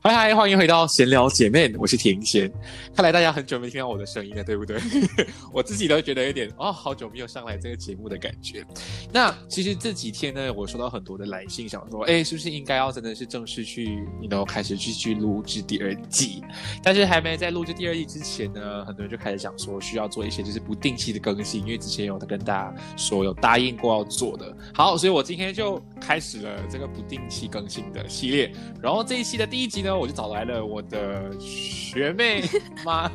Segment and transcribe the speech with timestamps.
[0.00, 2.48] 嗨嗨，欢迎回到闲聊姐妹，我是田贤。
[2.94, 4.80] 看来大家很久没听到我的声音了，对不对？
[5.52, 8.64] 我自己都觉得有点哦，好久没有上来这个节目的感觉。
[9.12, 16.44] 那其实这几天呢，我收到很多的来信，想说，哎，是不是应该要真的是正式去，你 know 开始继续录制第二季？
[16.80, 24.56] 但是还没在录制第二季之前呢，很多人就开始想说，需要做一些就是不定期的更新，因为之前有跟大家说有答应过要做的。
[24.72, 28.52] 好，所以我今天就开始了这个不定期更新的系列。
[28.80, 29.87] 然后这一期的第一集呢。
[29.96, 32.42] 我就找来了我的学妹
[32.84, 33.10] 妈，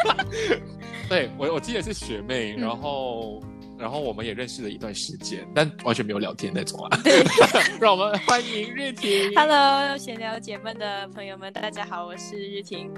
[1.08, 3.42] 对我我记得是学妹，然后
[3.78, 6.98] 然后我们也认识了一段时间，但完全没有聊天那种啊。
[7.80, 9.32] 让我们欢迎日婷。
[9.34, 12.92] Hello，闲聊姐妹的朋友们，大家好，我是日婷。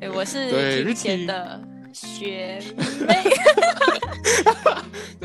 [0.00, 0.48] 对，我是
[0.82, 1.60] 日前的
[1.92, 2.60] 学
[3.06, 3.16] 妹。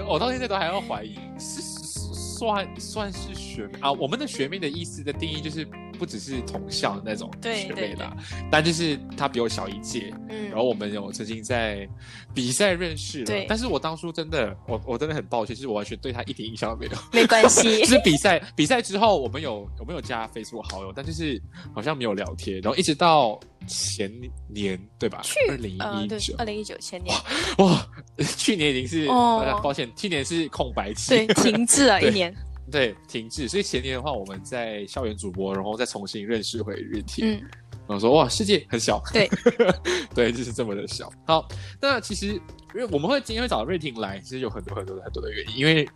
[0.07, 3.91] 我到现在都还要怀疑，是算算是学妹啊？
[3.91, 5.67] 我们的学妹的意思的定义就是。
[5.97, 8.15] 不只是同校的那种学妹啦，
[8.51, 11.87] 但就是她比我小一届，嗯，然后我们有曾经在
[12.33, 16.91] 比赛认识了，但是我当初真的，我我真的很抱歉，就是我完全对她一点印象都没有。
[17.11, 21.41] 没关系，就是比赛比赛之后，我们有有没有加 Facebook 好友，但就是
[21.73, 24.11] 好像没有聊天，然后一直到前
[24.47, 25.21] 年对吧？
[25.23, 27.15] 去二零一九，二零一九前年，
[27.57, 27.87] 哇，
[28.37, 32.33] 去年已经是抱歉，去年是空白期，对，停滞了 一年。
[32.71, 33.47] 对，停滞。
[33.47, 37.33] 所以前年的话，我们在校园主播，然后再重新认识回日婷。
[37.33, 37.41] 嗯，
[37.87, 39.01] 然后说哇，世界很小。
[39.13, 39.29] 对，
[40.13, 41.11] 对，就是这么的小。
[41.25, 41.47] 好，
[41.81, 42.41] 那其实因
[42.75, 45.57] 为我们会今天会找瑞婷来，其实有很多很多很多的原因。
[45.57, 45.87] 因为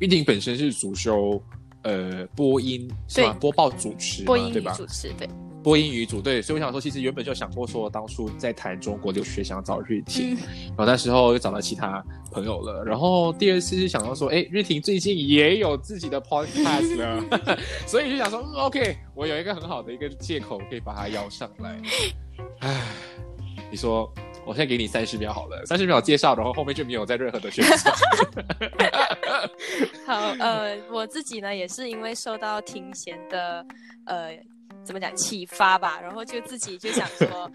[0.00, 1.42] 玉婷本身是主修
[1.82, 3.32] 呃播音，是吧？
[3.40, 4.72] 播报主持，播音对吧？
[4.72, 5.28] 主持对。
[5.64, 10.36] 播音语组对，所以我想说，其实原本就想过说，当初在谈中国留学想找瑞婷，
[10.68, 17.58] 然后那时候又找到其他朋友了，然后第二次是想到说，哎，瑞婷最近也有自己的 podcast 了，
[17.88, 21.80] 所以就想说，OK，我有一个很好的一个借口可以把她邀上来。
[22.58, 22.82] 唉，
[23.70, 24.12] 你说，
[24.46, 27.90] 我现在给你三十秒好了，三十秒介绍，然后后面就没有再任何的选择。
[30.06, 33.66] 好，呃，我自己呢也是因为受到庭贤的
[34.04, 34.38] 呃。
[34.84, 37.50] 怎么讲启发吧，然后就自己就想说，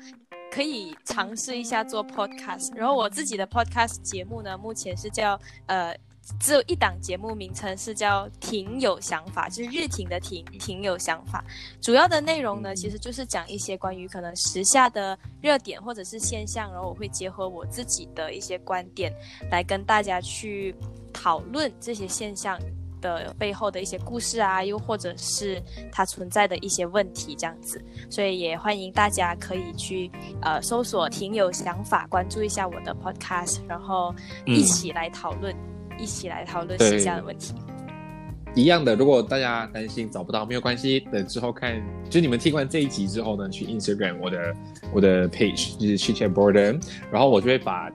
[0.52, 2.76] 可以尝试一下做 podcast。
[2.76, 5.96] 然后我自己的 podcast 节目呢，目前是叫呃，
[6.40, 11.44] 只有一档节目名称是叫“挺有想法”，就是日挺的挺，挺有想法。
[11.82, 19.14] 主要的内容呢，其实就是讲一些关于可能时下的热点或者是现象，然后我会结合我自己的一些观点，
[19.52, 20.76] 来跟大家去
[21.14, 22.60] 讨论这些现象。
[23.02, 25.62] 的背后的一些故事啊，又或者是
[25.92, 30.10] 它存在的一些问题，这样子，所以也欢迎大家可以去
[30.42, 34.14] 呃搜索“挺有想法”，关注一下我的 podcast，然后
[34.46, 35.56] 一起来讨论，
[35.98, 37.54] 一起来讨论时下的问题。
[38.56, 44.56] 一样的，如果大家担心找不到，没有关系，等之后看，就你们听完这一集之后呢，去 Instagram 我的
[44.94, 46.82] 我的 page 就是 Chit Boredom，
[47.12, 47.92] 然后我就会把。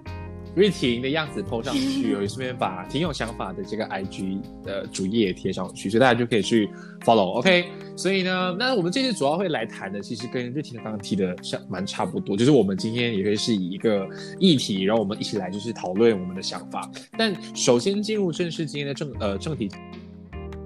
[0.54, 6.68] 瑞婷的样子 po 上去，我顺便把挺有想法的这个 IG 的主页贴上去，所以大家就可以去
[7.04, 7.32] follow。
[7.38, 7.66] OK，
[7.96, 14.08] 所以呢，那我们这次主要会来谈的，其实跟瑞婷刚刚提的像蛮差不多，就是我们今天也会是以一个
[14.38, 16.88] 议题，然后我们一起来就是讨论我们的想法。
[17.18, 19.68] 但首先进入正式今天的正呃正题，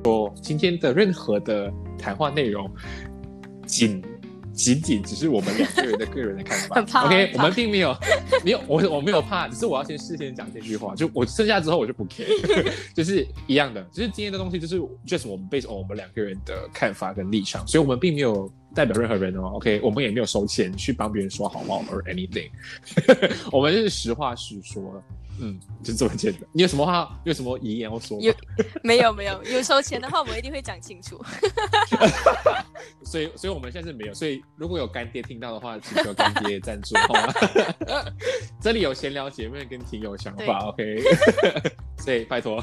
[0.04, 2.70] 说今天的任何的谈话内容，
[3.66, 4.02] 仅
[4.58, 6.74] 仅仅只是我们两个人的个人的看法。
[6.74, 7.96] 很怕 OK，我们并没有
[8.44, 12.26] 没有我我没有怕，只是我要先事先讲这句话，就我剩下之后我就不 care，
[12.92, 19.52] 就是一样的，就是今天的东西就是 just 我们 based on 我们两个人的看法跟立场，所以我们并没有代表任何人哦。
[19.54, 22.50] OK，我们也没有收钱去帮别人说好话 or anything，
[23.52, 25.00] 我们是实话实说。
[25.40, 26.42] 嗯，就这么简单。
[26.52, 27.20] 你有什么话？
[27.24, 28.24] 有什么遗言要说吗？
[28.24, 28.34] 有
[28.82, 31.20] 没有没有有收钱的话，我们一定会讲清楚。
[33.04, 34.14] 所以，所以我们现在是没有。
[34.14, 37.34] 所以，如果有干爹听到的话，请求干爹赞助好吗？
[38.60, 41.02] 这里有闲聊姐妹跟挺有想法，OK。
[41.98, 42.62] 所以拜托。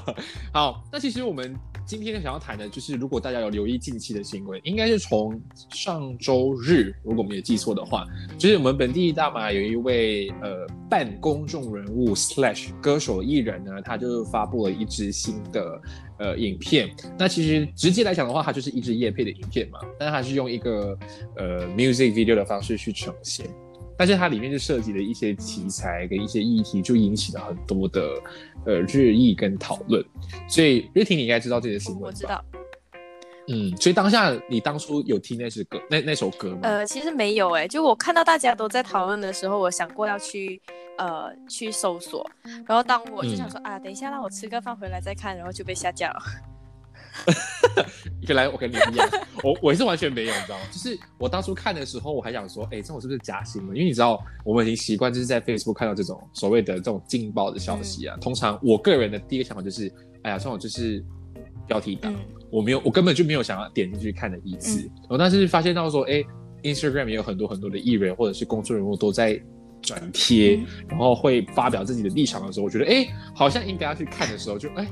[0.53, 1.55] 好，那其实我们
[1.85, 5.39] 今天想要谈的就是，如果大家有留意近期的新闻，应该是从
[5.69, 8.05] 上周日，如果我们也记错的话，
[8.37, 15.81] 就是我们本地大马有一位呃半公众人物 slash 歌手艺人呢，他就发布了一支新的。
[16.17, 16.89] 呃，影片
[17.19, 20.97] 那其实直接来讲的话，它就是一支叶配的影片嘛，但是它是用一个
[21.35, 23.45] 呃 music video 的方式去呈现，
[23.97, 28.01] 但是它里面就涉及了一些题材跟一些议题，就引起了很多的
[28.65, 30.01] 呃热议跟讨论。
[30.47, 32.41] 所以，Rithy，，你应该知道这些新闻，我知道。
[33.47, 36.59] 嗯，所以当下你当初有听那首歌那那首歌吗？
[36.63, 40.59] 呃，其实没有哎，就我看到大家都在讨论的时候，我想过要去
[40.97, 42.27] 呃去搜索，
[42.67, 46.19] 然后当我就想说啊，等一下让我吃个饭回来再看，然后就被下架了。
[48.27, 49.07] 原来我跟你一样，
[49.43, 50.65] 我我是完全没有，你知道吗？
[50.71, 53.77] 就是我当初看的时候，我还想说，哎，这种是不是假新闻？
[53.77, 58.17] 因为你知道，我们已经习惯就是在 Facebook 看到这种所谓的这种劲爆的消息啊。
[58.19, 59.89] 通常我个人的第一个想法就是，
[60.23, 61.01] 哎呀，这种就是
[61.67, 62.13] 标题党。
[62.51, 64.89] 我没有，我根本就没有想要点进去看的意思。
[65.09, 66.23] 我但是发现到说，哎
[66.63, 69.39] ，Instagram 也有很多很多的艺人或者是公众人物都在
[69.81, 74.87] 转贴，然后会发表自己的立场的时候，我觉得，哎，好像应该要去看的时候，就哎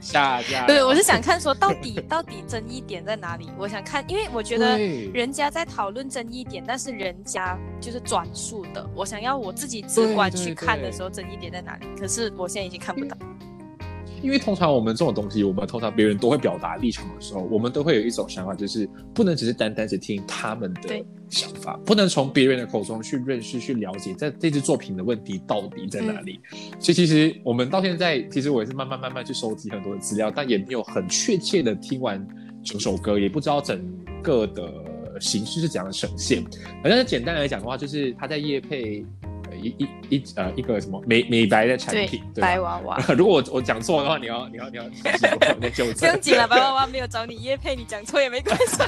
[0.00, 0.66] 下架。
[0.66, 3.48] 对，我是想看说到底 到底争议点在哪里？
[3.58, 4.78] 我想看，因为我觉得
[5.12, 11.86] 人家在讨论争议点，但是人家就是转述的，我想要我自己直观去看的时候，争议点在哪里？
[11.98, 13.16] 可是我现在已经看不到。
[14.22, 26.38] 因为通常我们这种东西，我们通常别人都会表达立场的时候，我们都会有一种想法，就是不能只是单单只听他们的想法，不能从别人的口中去认识、去了解，在这支作品的问题到底在哪里。
[26.78, 32.26] 所以其实我们到现在，其实我也是慢慢慢慢去收集很多的资料，但也没有很确切的听完
[32.62, 33.82] 整首歌，也不知道整
[34.22, 34.70] 个的
[35.20, 36.44] 形式是怎样的呈现。
[36.82, 39.04] 反正简单来讲的话，就是他在夜配。
[39.60, 42.98] 一一一呃一个什么美美白的产品，对白娃娃。
[43.16, 44.88] 如果我我讲错的话，你要你要你要
[45.70, 45.94] 纠正。
[46.00, 48.82] 不用紧了，白娃娃没有找你叶配，你讲错也没关系。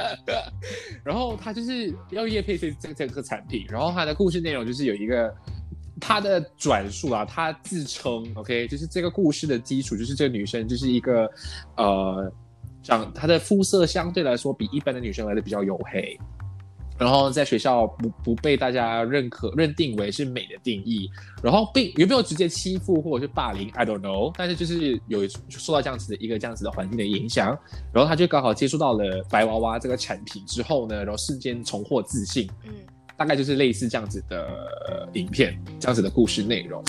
[1.04, 5.34] 然后他就是要叶配这这这个产品，然后他的故事内容就是有一个
[6.00, 11.30] 他的转述啊，他自称 OK，就是这个故事的基础就是这个女生就是一个
[11.76, 12.32] 呃
[12.82, 16.18] 长她的肤色相对来说比一般的女生来的比较黝黑。
[16.96, 21.10] 然后在学校不不被大家认可认定为是美的定义，
[21.42, 24.32] 然后并有没有直接欺负或者是霸凌，I don't know。
[24.36, 27.58] 但是就是有受到这样子的一个这样子的环境的影响，
[27.92, 32.48] 然后他就刚好接触到了白娃娃这个产品之后呢，然后瞬间重获自信。
[32.64, 32.72] 嗯，
[33.16, 36.80] 大概就是类似这样子的影片，这样子的故事内容。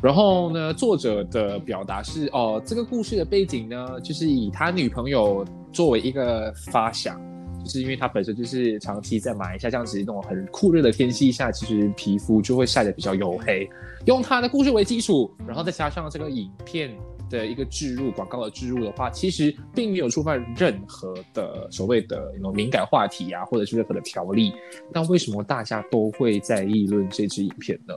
[0.00, 7.20] 然后呢，作者的表达是哦，这个故事的背景呢，就是以他女朋友作为一个发想。
[7.68, 13.68] 是因为他本身就是长期在马来西亚这样子那种很酷热的天气下，其实皮肤就会晒得比较黝黑。
[14.06, 16.96] 用他的故事为基础，然后再加上这个影片
[17.28, 24.54] 的一个置入广告的置入的话，其实并没有触犯任何的所谓的那种敏感话题啊，或者是任何的条例。
[24.92, 27.94] 那为什么大家都会在议论这支影片呢？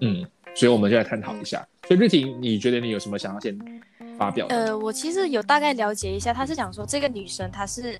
[0.00, 1.64] 嗯，所以我们就来探讨一下。
[1.86, 3.56] 所以瑞婷，你觉得你有什么想要先
[4.18, 4.46] 发表？
[4.48, 7.96] 呃，我其实有大概了解一下，他是讲说这个女生她是。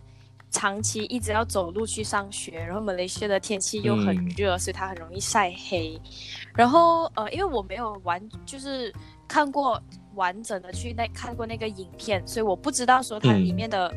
[0.53, 6.01] 长期一直要走路去上学，然后马来西亚的天气又很热，所以他很容易晒黑。
[6.55, 8.93] 然后呃，因为我没有完就是
[9.27, 9.83] 看过
[10.15, 13.93] 完整的去那看过那个影片，所以我不知道说它里面的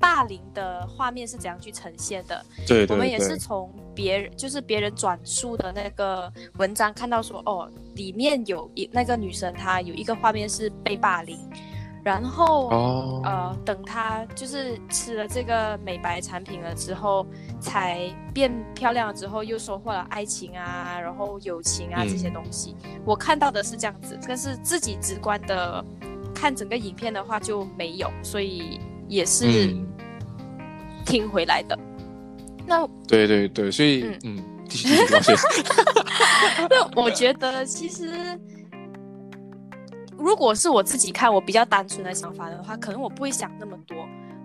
[0.00, 2.44] 霸凌的画面是怎样去呈现的。
[2.66, 11.38] 对，我们也是从别人就是别人转述的那个文章看到说，哦，里面有一那个女生她有一个画面是被霸凌。
[12.04, 17.24] 然后，呃，等她就是吃了这个美白产品了之后，
[17.60, 22.74] 才变漂亮了之后，又收获了爱情啊，然后友情啊这些东西。
[23.04, 25.84] 我看到的是这样子，但是自己直观的
[26.34, 29.72] 看整个影片的话就没有，所以也是
[31.06, 31.78] 听回来的。
[32.66, 34.88] 那对对对，所以嗯，继续
[35.20, 35.62] 继续。
[36.68, 38.10] 那我觉得其实。
[40.22, 43.96] 如果是我自己看，我比较单纯的想法的话，可能我不会想那么多，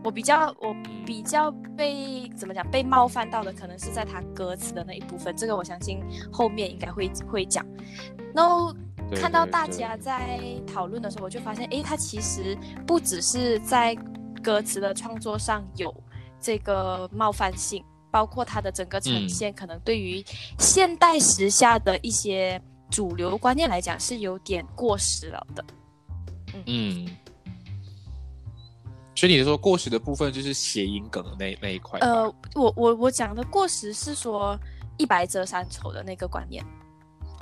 [0.04, 5.36] 我比较我比较被怎么讲被冒犯到的，可能是在他歌词的那一部分。
[5.36, 7.64] 这个我相信后面应该会会讲。
[8.34, 8.74] 然后
[9.16, 12.58] 看到大家在讨论的时候，我就发现，哎，他其实
[12.88, 13.96] 不只是在
[14.42, 15.94] 歌词的创作上有
[16.42, 20.24] 这个冒犯性，包括他的整个呈现，可能对于
[20.58, 25.66] 现代时下的一些主流观念来讲是有点过时了的。
[26.66, 27.08] 嗯。
[29.16, 32.00] 所以你说过时的部分就是谐音梗的那那一块。
[32.02, 34.56] 呃，我我我讲的过时是说
[34.98, 36.64] 一白遮三丑的那个观念。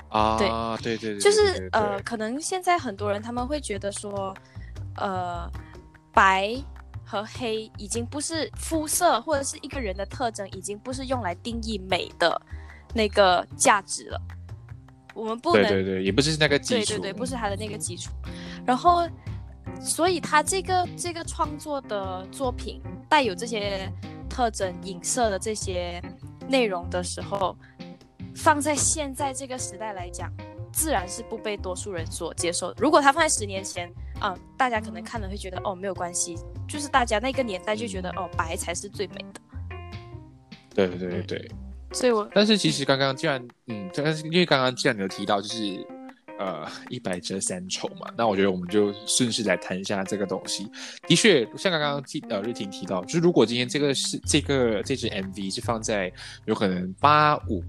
[0.08, 0.38] 啊，
[0.82, 4.32] 对对对，就是呃，可能现在很多人他们会觉得说，
[4.96, 5.50] 呃，
[6.14, 6.56] 白
[7.04, 12.40] 和黑已经不是肤色或者是一个人的特征，已经不是用来定义美的
[12.94, 14.18] 那个价值了。
[15.16, 18.12] 我们不能对对对，也不是那个基础，对对对，不是他的那个基础，
[18.64, 19.08] 然后。
[19.80, 22.80] 所以他这个这个创作的作品
[23.10, 23.92] 带有这些
[24.30, 26.00] 特征、影射的这些
[26.48, 27.54] 内容的时候，
[28.34, 30.32] 放在现在这个时代来讲，
[30.72, 32.72] 自然是不被多数人所接受。
[32.78, 39.40] 如果他放在十年前，啊，大家可能看了会觉得哦没有关系，就是大家那个年代就觉得哦白才是最美的。
[40.74, 41.50] 对对对对。
[41.92, 45.86] 所以我但是其实刚刚既然嗯，但是因为刚刚既然你有提到就是。
[46.38, 50.70] 呃，一百折三丑嘛，那我觉得我们就顺势来谈一下这个东西。
[51.08, 56.12] 的确，像刚刚记呃瑞婷提到，就是如果今天这个是这个这支 MV 是放在
[56.44, 57.64] 有可能八五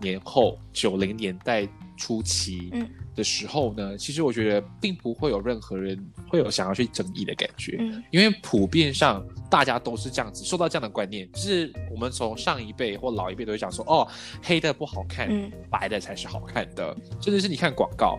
[0.00, 2.72] 年后九零年代初期
[3.14, 7.76] 的时候呢，其实我觉得并不会有任何人会有想要去争议的感觉，
[8.10, 14.06] 因为普遍上大家都是这样子受到这样的观念，就是我们从上一辈或老一辈都会讲说，哦，
[14.42, 15.28] 黑的不好看，
[15.68, 18.18] 白的才是好看的，甚至是你看广告，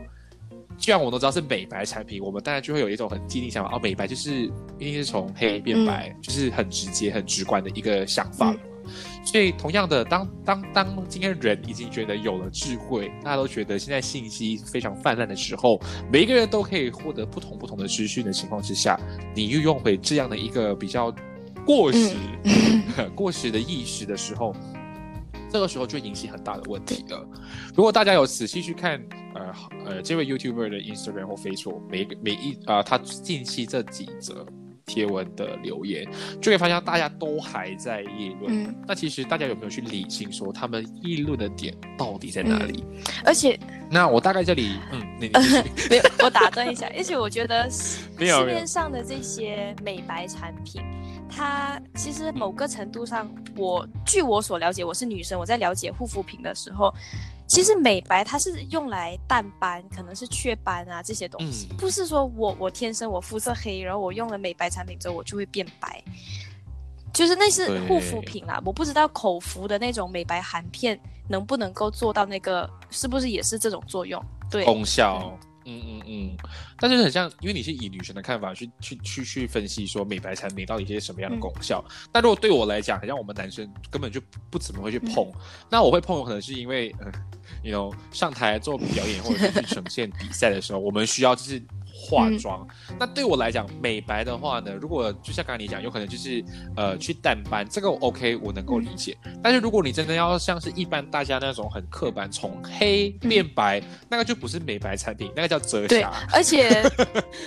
[0.78, 4.46] 既然我们都知道是美白产品，我们当然就会有一种很既定想法，哦，美白就是
[4.78, 8.54] 一定是从黑变白，就是很直接、很直观的一个想法。
[9.26, 15.80] 所以，同样的，当当当今天人已经觉得有了智慧，大家都觉得现在信息非常泛滥的时候，
[16.12, 19.00] 每一个人都可以获得不同不同的资讯的情况之下，
[19.36, 21.14] 你又用回这样的一个比较
[21.66, 22.16] 过时、
[23.16, 24.56] 过时的意识的时候，
[25.52, 27.28] 这个时候就引起很大的问题了。
[27.76, 29.00] 如果大家有仔细去看，
[29.36, 29.54] 呃
[29.86, 34.46] 呃，这位 YouTuber 的 Instagram 或 Facebook，每个每一啊，他近期这几则。
[34.90, 36.04] 贴文的留言，
[36.42, 38.76] 就会发现大家都还在议论。
[38.88, 42.84] 那其实大家有没有去理性说他们议论的点到底在哪里？
[43.24, 43.58] 而且，
[43.92, 45.30] 那我大概这里，嗯，你
[45.92, 46.92] 没有，我打断一下。
[46.98, 50.82] 而且我觉得 市面上的这些美白产品，
[51.30, 56.92] 它其实某个程度上，我据我所了解，我是女生，我在了解护肤品的时候。
[57.50, 66.02] 其实美白它是用来淡斑，可能是雀斑啊这些东西，不是说我我天生我肤色黑，然后我用了美白产品之后我就会变白，
[67.12, 68.62] 就是那是护肤品啦。
[68.64, 74.24] 我不知道口服的那种美白含片能不能够做到那个，是不是也是这种作用？
[74.52, 75.36] 对，功效。
[75.66, 76.38] 嗯嗯嗯，
[76.80, 81.84] 但是很像，因为你是以女生的看法去去去去分析说美白产品到底是什么样的功效。
[82.12, 85.32] 但如果对我来讲，好像我们男生根本就不怎么会去碰。
[85.70, 87.12] 那我会碰，可能是因为，呃
[87.64, 91.62] ，you know，上台做表演或者是去呈现比赛的时候，我们需要就是。
[92.00, 92.66] 化妆，
[92.98, 96.42] 那对我来讲，美白的话呢，如果就像刚才你讲，有可能就是
[96.78, 99.18] 呃去淡斑，这个 OK，我能够理解。
[99.44, 105.88] 但是如果你真的要像是一般大家那种很刻板，从黑变白，那个就不是美白产品，那个叫遮瑕。
[105.88, 106.02] 对，
[106.32, 106.82] 而且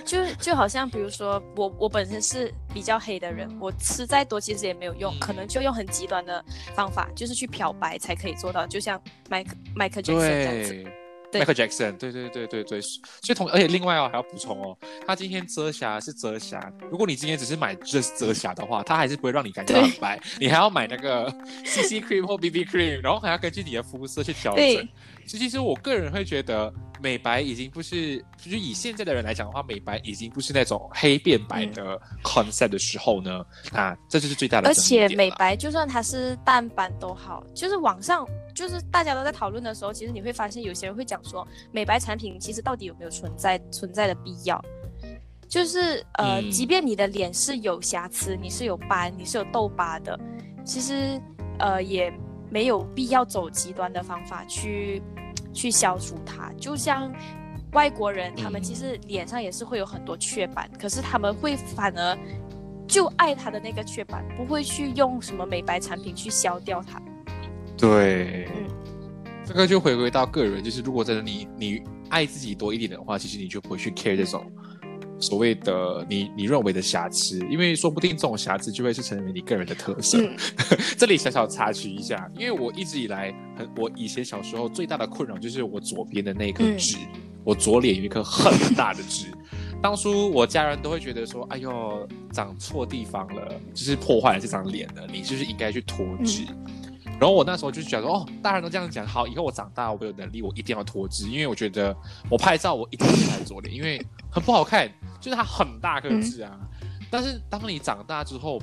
[0.04, 6.44] 就 就好像比如说我我本身是比较黑的人，我吃再多其实也没有用，可能就用很极端的
[6.74, 11.01] 方法，就是去漂白才可以做到，就像麦克麦克杰森这样子。
[11.40, 21.30] Michael Jackson，对对对对对，所以同而且另外哦还要补充哦，他今天遮瑕是遮瑕，如果你今天只是买遮遮瑕的话，他还是不会让你感觉到很白，你还要买那个
[21.64, 24.88] CC cream 或 BB cream，然后还要根据你的肤色去调整。
[25.24, 34.68] 所以其实我个人会觉得，美白已经不是，就是以现在的人来讲的话，美白已经不是那种黑变白的 concept 的时候呢，啊，这就是最大的。
[34.68, 44.62] 而且美白就算它是淡斑都好，就是网上就是大家都在讨论的时候，其实你会发现有些人会讲说，美白产品其实到底有没有存在存在的必要？
[45.48, 50.18] 就是呃，即便你的脸是有瑕疵，你是有斑，你是有痘疤的，
[50.64, 51.20] 其实
[51.58, 52.12] 呃也。
[52.52, 55.02] 没有必要走极端的方法去
[55.54, 57.10] 去消除它，就像
[57.72, 62.18] 外国人，他们其实脸上也是会有很多雀斑，可是他们会反而
[62.86, 67.00] 就爱他的那个雀斑，不会去用什么美白产品去消掉它。
[67.82, 74.46] 对，嗯，这个就回归到个人，就是如果真的你你爱自己多一点的话，其实你就不会去 care 这种。
[75.18, 80.18] 所谓的你你认为的瑕疵，因为说不定这种瑕疵就会是成为你个人的特色。
[80.20, 80.36] 嗯
[80.96, 86.96] 这里小小插曲一下，因为我一直以来很，我以前小时候最大的困扰就是我左边的那颗嗯痣，
[87.42, 89.26] 我左脸有一颗很大的痣。
[89.82, 96.44] 当初我家人都会觉得说，哎呦，长错地方了，就是破坏了这张脸了，你就是应该去脱痣。
[97.22, 101.96] 然后我那时候就觉得说，哦，大人都这样讲，好，以后我长大我有能力，我一定要脱脂，因为我觉得
[102.28, 106.58] 我拍照我一定要拍左脸，因为很不好看，就是它很大个痣啊。
[107.08, 108.60] 但是当你长大之后，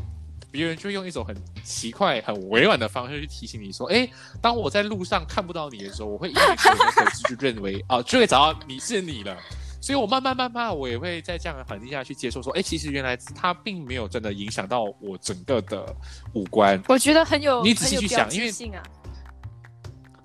[0.51, 4.05] 别人就用一种很奇怪、很委婉的方式去提醒你说：“哎，
[4.41, 9.37] 当我在路上看不到你的时候，我会以为这个可知就认为啊，就会找到你是你了。”
[9.81, 15.95] 所以，我慢慢慢慢，我也会在这样的环境下去接受说：“哎，其实原来它并没有真的影响到我整个的
[16.33, 16.81] 五官。
[16.88, 18.51] 我觉得很有你仔细去想因为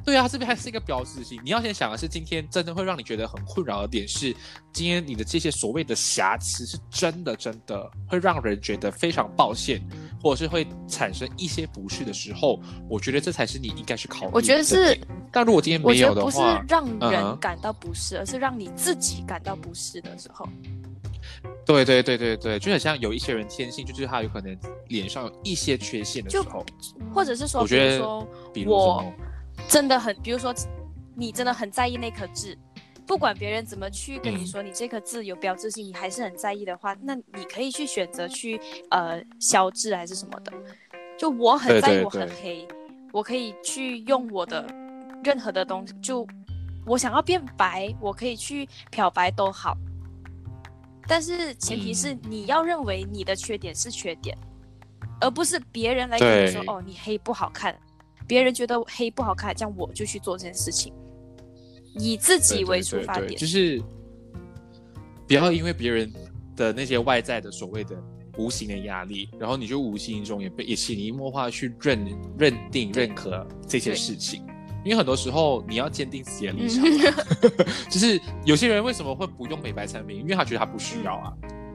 [0.04, 1.40] 对啊，这边还是一个标志性。
[1.42, 4.37] 你要先想的是，今天真的会让你觉得很困扰的点是，
[4.70, 9.80] 今天你的这些所谓的瑕疵，是真的真的会让人觉得非常抱歉，
[10.24, 14.30] 或者是会产生一些不适的时候，我觉得这才是你应该去考虑。
[14.32, 14.98] 我觉得是
[15.30, 20.48] 但如果今天我没有觉得不是的话，让人感到不适，而是让你自己感到不适的时候。
[21.66, 24.56] 对对对对对，就很像有一些人天性就是他有可能
[24.88, 26.64] 脸上有一些缺陷的时候，
[27.14, 29.12] 或者是说，比我觉得如说比如什我，
[29.68, 30.54] 真的很，比如说
[31.14, 32.56] 你真的很在意那颗痣，
[33.06, 34.46] 不管别人怎么去跟你嗯。
[34.46, 40.52] 说你这颗痣有标志性，你还是很在意的话，那你可以去选择去呃消痣还是什么的。
[41.18, 42.37] 就我很在意我很对。
[42.42, 42.68] 黑，
[43.12, 44.66] 我可以去用我的
[45.23, 46.26] 任何的东西，就
[46.87, 49.76] 我想要变白，我可以去漂白都好。
[51.06, 52.20] 但是前提是嗯。
[52.28, 54.37] 你要认为你的缺点是缺点，
[55.20, 57.78] 而不是别人来跟你说哦你黑不好看，
[58.26, 60.92] 别人觉得黑不好看，这样我就去做这件事情，
[61.98, 63.36] 以自己对为对对对出发点。
[63.36, 63.82] 就是
[65.26, 66.12] 不要因为别人
[66.56, 67.96] 的那些外在的所谓的
[68.36, 72.06] 无形的压力，然后你就无形中也被也潜移默化去认
[72.38, 74.44] 认定认可这些事情。
[74.84, 76.84] 因为很多时候你要坚定自己的立场
[77.88, 80.18] 就是有些人为什么会不用美白产品？
[80.18, 81.33] 因为他觉得他不需要啊，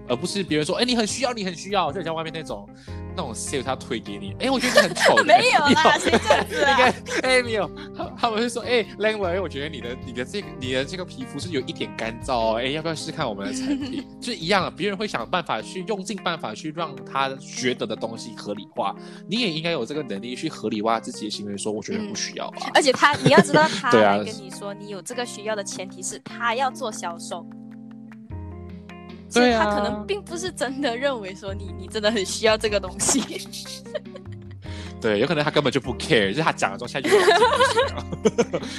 [0.08, 2.70] 而不是别人说，哎，你很需要，你很需要，就像外面那种
[3.16, 14.06] 那种 sale 他推给你，哎，我觉得你很丑， 没有啦， 谁这样子 哎没有，他他们会说哎 l a n g w a 我觉得你的你的这个你的这个皮肤是有一点干燥哦，哎要不要试试看我们的产品？
[14.20, 18.96] 就是一样的，别人会想办法去用尽办法去让他觉得的东西合理化，
[19.28, 22.72] 你也应该有这个能力去合理化自己的行为，说我觉得不需要啊。
[22.74, 27.46] 而且他，你要知道，他来跟你说你有这个需要的前提是他要做销售，
[29.30, 33.22] 所以他可能并不是真的认为说你你真的很需要这个东西。
[35.00, 36.90] 对，有可能他根本就不 care，就是他讲了之后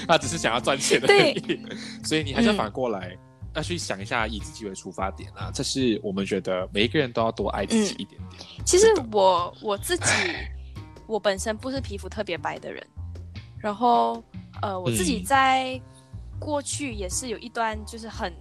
[0.06, 1.60] 他只是想要赚钱而已。
[2.04, 3.16] 所以你还是要嗯反过来。
[3.52, 8.40] 要去想一下，以自己为出发点啊，这是我们觉得每一个人都要多爱自己一点点。
[8.64, 10.04] 其实我我自己，
[11.08, 12.86] 我本身不是皮肤特别白的人，
[13.58, 14.22] 然后
[14.62, 15.80] 呃，我自己嗯在
[16.38, 18.32] 过去也是有一段就是很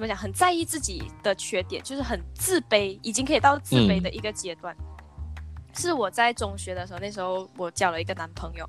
[0.00, 4.74] 怎么讲，很在意自己的缺点，就是很自卑，已经可以到自卑的一个阶段。
[5.74, 8.66] 是我在中学的时候，那时候我交了一个男朋友，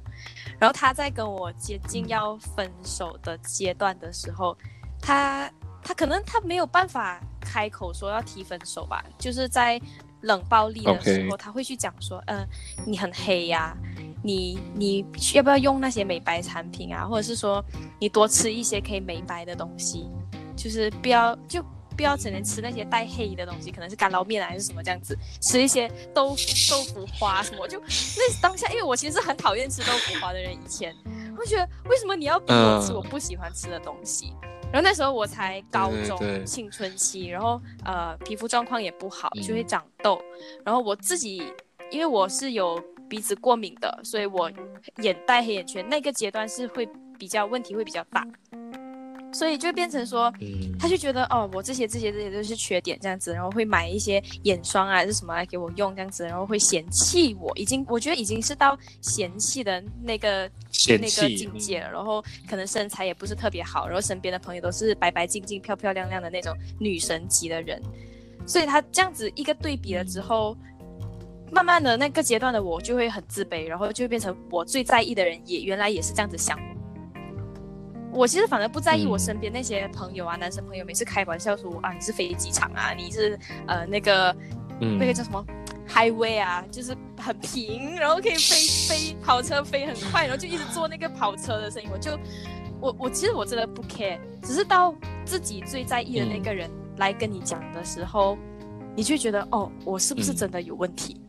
[0.59, 4.57] 然后他在跟我接近要分手的阶段的时候，
[5.01, 5.49] 他
[5.81, 9.81] 他可能他没有办法开口说要提分手吧，就是在
[10.23, 12.45] 冷暴力的时候他会去讲说，呃，
[12.85, 13.75] 你很黑呀、
[14.21, 17.63] 你你要不要用那些美白产品啊，或者是说
[17.99, 20.07] 你多吃一些可以美白的东西，
[20.61, 21.63] 就是不要就。
[21.93, 27.67] 不要整天吃那些带黑的东西，可能是干捞面啊，还是什么这样子，吃一些豆腐豆腐花什么。
[27.67, 27.77] 就
[28.17, 30.95] 那当下，因为我其实是很讨厌吃豆腐花的人，以前
[31.37, 34.33] 我觉得为什么你要逼我吃嗯我不喜欢吃的东西？
[34.71, 40.19] 然后那时候我才高中青春期，然后呃皮肤状况也不好，嗯就会长痘。
[40.63, 41.43] 然后我自己
[41.91, 44.49] 因为我是有鼻子过敏的，所以我
[45.03, 46.87] 眼袋黑眼圈那个阶段是会
[47.19, 48.25] 比较问题会比较大，
[49.33, 50.31] 所以就变成说。
[50.39, 60.49] 嗯，他就觉得哦，我这些这些这些都是缺点这样子，然后会买一些眼霜啊还是什么来给我用这样子，然后会嫌弃我，已经我觉得已经是到嫌弃的那个
[60.87, 67.81] 那个境界了，然后可能身材也不是特别好，然后身边的朋友都是白白净净、漂漂亮亮的那种女神级的人，
[68.47, 70.57] 所以他这样子一个对比了之后，
[71.51, 76.80] 慢慢的那个阶段的我就会很自卑，然后就会变成我最在意的人也原来也是这样子想我。
[78.13, 84.35] 我其实反而不在意我嗯身边那些朋友啊，男生朋友每次开玩笑说啊你是飞机场啊，你是呃那个
[84.81, 85.43] 嗯那个叫什么
[85.87, 88.55] highway 啊，就是很平，然后可以飞
[88.87, 91.89] 飞跑车飞很快，然后就一直做那个跑车的声音。
[91.91, 92.17] 我就
[92.79, 94.93] 我我其实我真的不 care，只是到
[95.25, 98.37] 自己最在意的那个人来跟你讲的时候，
[98.95, 101.19] 你就觉得哦，我是不是嗯真的有问题？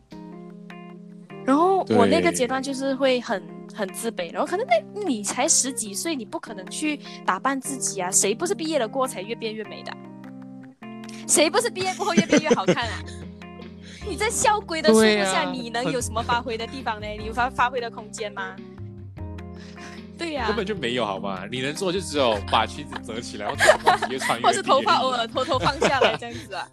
[1.45, 9.91] 然后我那个阶段就是会很很自卑，然后可能那你才十几岁，你不可能去打扮自己啊，谁不是毕业了过后才越变越美的？
[11.27, 12.99] 谁不是毕业过后越变越好看啊？
[14.05, 17.07] 你在校规的束对缚下，啊你能有什么发挥的地方呢？
[17.07, 18.55] 你有发发挥的空间吗？
[20.17, 21.43] 对呀、根本就没有好吗？
[21.51, 26.67] 你能做就只有把裙子折起来，或者直接穿越或是头发偶尔偷偷放下来这样子啊。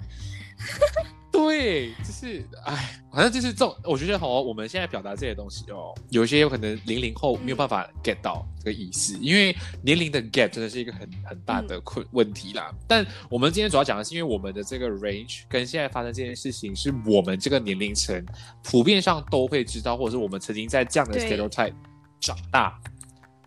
[1.33, 12.73] 对，就是哎，反正就是这种，我觉得好，我们现在表达这些东西哦，有些有可能零零后没有办法 get 到这个意思，因为年龄的 gap 真的是一个很很大的困问题啦。
[12.89, 18.25] 但我们今天主要讲的是，因为我们的这个 range 跟现在发生这件事情，是我们这个年龄层
[18.65, 21.75] 普遍上都会知道，或者是我们曾经在这样的 stereotype
[22.21, 22.81] 长大。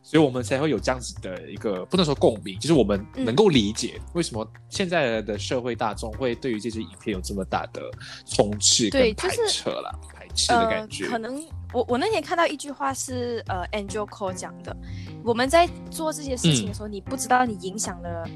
[0.05, 7.81] 所以我们才会有这样子的一个不能说共鸣，就是我们嗯能够理解为什么现在的社会大众会对于这支影片有这么大的
[8.25, 11.05] 冲斥跟排对就是斥啦，排斥的感觉。
[11.05, 14.75] 呃、可能我我那天看到一句话是呃 Angel Cole 讲的，
[15.23, 18.29] 我们在做这些事情的时候，你不知道你影响了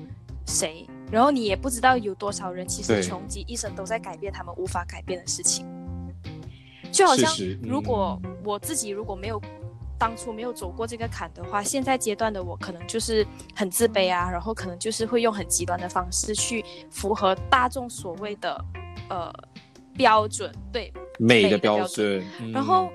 [0.45, 5.67] 谁，然后你也不知道有多少人其实穷极一生都在改变他们无法改变的事情。
[6.89, 7.29] 就好像
[7.61, 9.39] 如果我自己如果没有
[9.97, 18.63] 当初没有走过这个坎的话，现在阶段的我可能就是很自卑啊，然后可能就是会用很极端的方式去符合大众所谓的
[19.09, 19.33] 呃
[19.95, 22.91] 标准，对，美的标标准，嗯然后，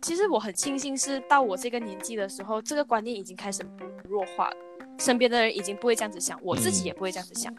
[0.00, 3.62] 其实我很庆幸是到我这个年纪的时候，这个观念已经开始
[4.04, 4.56] 弱化了，
[4.98, 6.86] 身边的人已经不会这样子想，我自己嗯。
[6.86, 7.52] 也不会这样子想。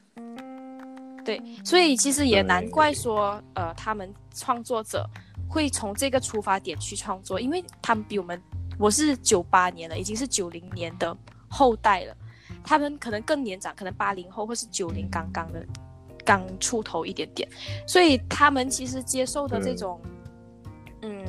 [1.26, 5.06] 对，所以其实也难怪说，呃，他们创作者
[5.50, 8.42] 会从这个出发点去创作，因为他们比我们，
[8.78, 11.16] 我是九八年了，已经是九零年的
[11.48, 12.16] 后代了，
[12.64, 15.66] 他们可能更年长，可能八零后或是九零刚刚的，
[16.24, 17.48] 刚出头一点点，
[17.88, 20.00] 所以他们其实接受的这种，
[21.02, 21.26] 嗯，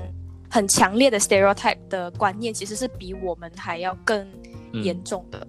[0.50, 4.28] 很强烈的 stereotype 的观念，其实是比我们还要更
[4.72, 5.46] 嗯严重的。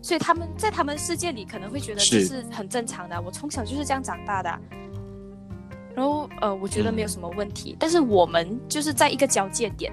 [0.00, 4.60] 所以他们在他们世界里可能会觉得这是是很正常的啊，我从小就是这样长大的啊、
[5.94, 7.76] 然后呃，我觉得没有什么问题。
[7.78, 9.92] 但是我们就是在一个交界点，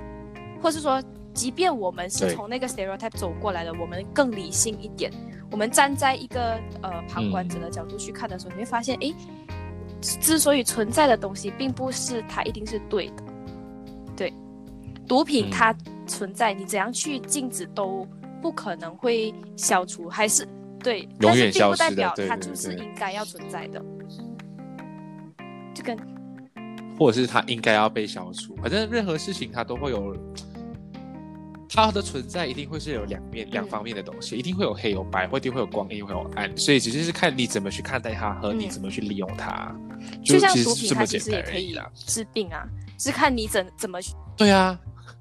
[0.64, 1.00] 或是说，
[1.34, 5.12] 即便我们是从那个 stereotype 走过来的，我们更理性一点，
[5.52, 9.14] 我们站在一个呃旁观者的角度去看的时候，你会发现，哎，
[10.02, 13.24] 之所以存在的东西，并不是它一定是对的。
[14.16, 14.34] 对，
[15.08, 18.06] 毒品嗯它存在，你怎样去禁止都
[18.42, 20.48] 不可能会消除，还是
[20.84, 23.84] 对，永但是远消失的并不代表它就是应该要存在的。
[25.74, 25.98] 就跟
[26.98, 28.56] 或者是它应该要被消除。
[28.58, 30.14] 反正任何事情它都会有，
[31.70, 36.56] 它的存在一定会是有两面、两方面的东西，一定会有黑有白，或一定会有光，一定会有暗。
[36.58, 39.76] 所以只是是看你怎么去看待它，和你嗯怎么去利用它。
[40.24, 41.92] 就像其毒品，它其实是这么简实也可以单而已啦。
[41.94, 44.14] 治病啊，是看你怎怎么去。
[44.36, 44.80] 对啊，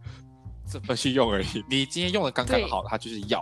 [0.65, 1.65] 怎么去用而已。
[1.69, 3.41] 你今天用的刚刚好，它就是药；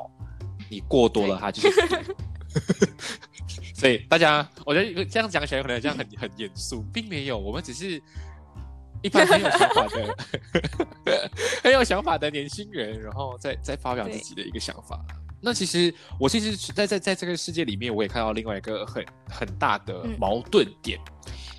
[0.69, 1.71] 你过多了，它就是。
[3.75, 8.03] 所以大家，我觉得这样讲起来可能这样很很严肃，并没有，我们只是
[9.03, 10.17] 一般很有想法的、
[11.63, 15.01] 很有想法的年轻人，然后再再发表自己的一个想法。
[15.41, 20.99] 那其实我其实在在在这个世界里面，我也看到另外一个很很大的嗯矛盾点。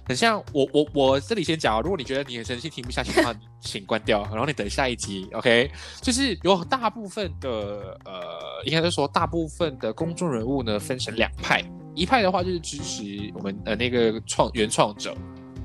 [0.05, 5.69] 很像我我我这里先讲啊，如果你觉得你很生气听不下去的话，请关掉，然后你等下一集，OK？
[6.01, 11.61] 就是有大部分的呃，应该是说大部分的公众人物呢分成两派，
[11.93, 15.13] 一派的话就是支持我们呃那个创原创者，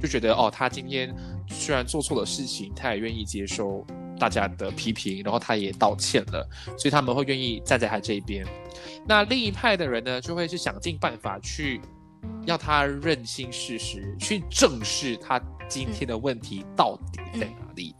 [0.02, 1.14] 就觉得哦他今天
[1.48, 3.86] 虽然做错了事情，他也愿意接受
[4.18, 8.44] 大家的批评，然后他也道歉了，所以他们会愿意站在他这一边。
[9.06, 11.80] 那另一派的人呢，就会是想尽办法去
[12.44, 17.94] 要他认清事实，去正视他今天的问题到底在哪里。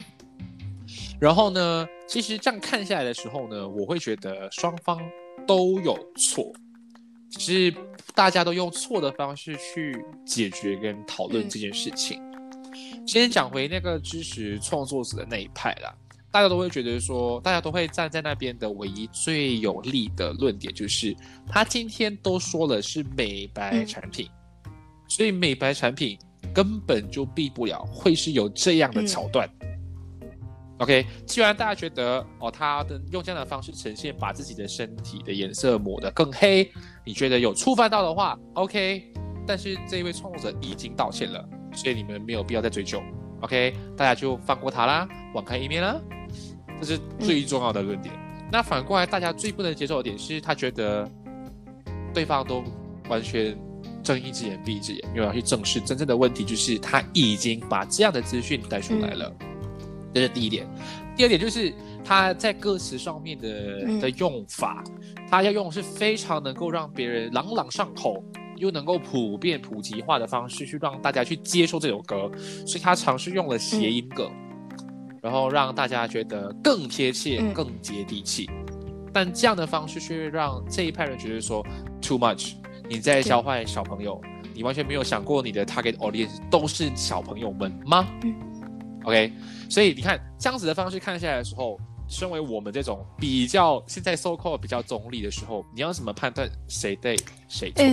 [1.19, 5.01] 然后呢，其实这样看下来的时候呢，我会觉得双方
[5.47, 6.51] 都有错，
[7.31, 7.75] 只是
[8.15, 12.21] 大家都用错的方式去解决跟讨论嗯这件事情。
[13.05, 15.93] 先讲回那个支持创作者的那一派啦，
[16.31, 21.15] 大家都会觉得说，大家都会站在那边的唯一最有利的论点就是，
[21.47, 24.29] 他今天都说了是美白产品，
[25.07, 26.17] 所以美白产品
[26.53, 29.49] 根本就避不了会是有这样的桥段。
[30.83, 36.69] OK，既然大家觉得哦，他的用这样的方式呈现，把自己的身体的颜色抹得更黑，
[37.05, 39.01] 你觉得有触犯到的话，OK，
[39.47, 43.01] 但是这一位创作者已经道歉了，所以你们没有必要再追究。
[43.39, 45.95] OK，大家就放过他啦，网开一面啦，
[46.81, 48.13] 这是最重要的论点。
[48.51, 51.09] 那反过来，大家最不能接受的点是他觉得
[52.13, 52.61] 对方都
[53.07, 53.57] 完全
[54.03, 59.33] 睁一只眼闭一只眼，没有要去正视真正的问题，就是他已经把这样的资讯带出来了，
[60.13, 60.67] 这是第一点。
[61.15, 61.73] 第二点就是
[62.03, 64.83] 他在歌词上面的的用法，
[65.29, 68.23] 他要用是非常能够让别人朗朗上口，
[68.57, 72.31] 又能够普遍普及化的方式去让大家去接受这首歌，
[72.65, 74.31] 所以他尝试用了谐音梗，
[75.21, 78.49] 然后让大家觉得更贴切、更接地气。
[79.13, 81.63] 但这样的方式却让这一派人觉得说
[82.01, 82.53] too much，
[82.89, 84.19] 你在教坏小朋友，
[84.55, 88.07] 你完全没有想过你的 target audience 都是小朋友们吗
[89.03, 89.31] ？OK，
[89.69, 97.15] 所以你看这样子的方式看下来的时候，身为我们这种比较现在 so called 比较中立的时候，你要怎么判断谁对
[97.47, 97.85] 谁错？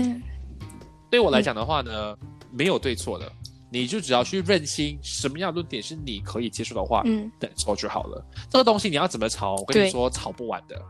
[1.10, 2.16] 对我来讲的话呢，
[2.50, 3.30] 没有对错的，
[3.70, 8.24] 你就只要去认清什么样的论点是你可以接受的话，嗯，等错就好了。
[8.48, 10.80] 这个东西你要怎么吵，我跟你说吵不完的。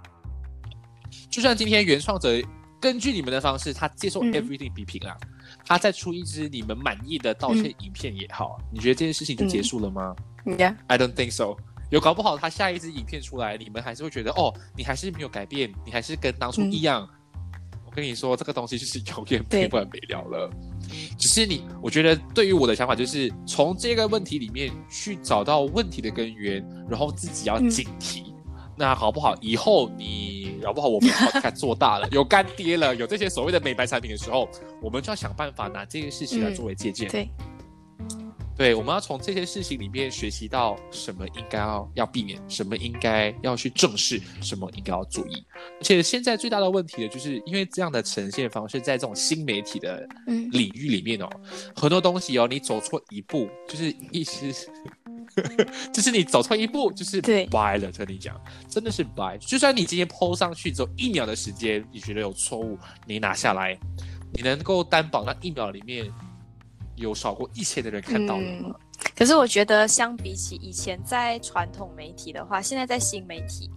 [1.31, 2.29] 就像今天原创者
[2.81, 5.17] 根据你们的方式，他接受 everything 比拼啊，
[5.71, 11.57] 他再出一支你们满意的道歉影片也好，你觉得这件事情就结束了吗？Yeah，I don't think so。
[11.91, 17.09] 有搞不好他下一支影片出来，你们还是会觉得哦，你还是没有改变，你还是跟当初一样。
[17.87, 20.51] 我跟你说，这个东西就是永远没完没了了。
[21.17, 28.30] 只是你，我觉得对于我的想法就是从这个问题里面去找到问题的根源，然后自己要警惕。
[28.81, 29.37] 那好不好？
[29.43, 34.49] 以后你搞不好我们开做大了， 有干爹了，有这些所谓的美白产品的时候，
[34.81, 37.07] 我们就要想办法拿这件事情来作为借鉴。
[37.11, 37.29] 对，
[38.57, 45.45] 对，我们要从这些事情里面学习到什么应该要要避免，什么应该要去正视，什么应该要注意。
[45.79, 50.09] 而且现在最大的问题呢，就是因为这样的呈现方式，在这种新媒体的
[50.53, 51.29] 领域里面哦，
[51.77, 54.71] 很多东西哦，你走错一步，就是一时。
[55.93, 57.91] 就是你走错一步，就是掰了。
[57.93, 59.37] 跟你讲，真的是掰。
[59.39, 63.79] 就算你今天 PO 上去只有一秒的时间，你觉得有错误，你拿下来，
[64.33, 66.11] 你能够担保那一秒里面
[66.97, 68.75] 有少过一千的人看到吗？
[69.17, 73.71] 可是我觉得，相比起以前在传统媒体的话，现在在新媒体。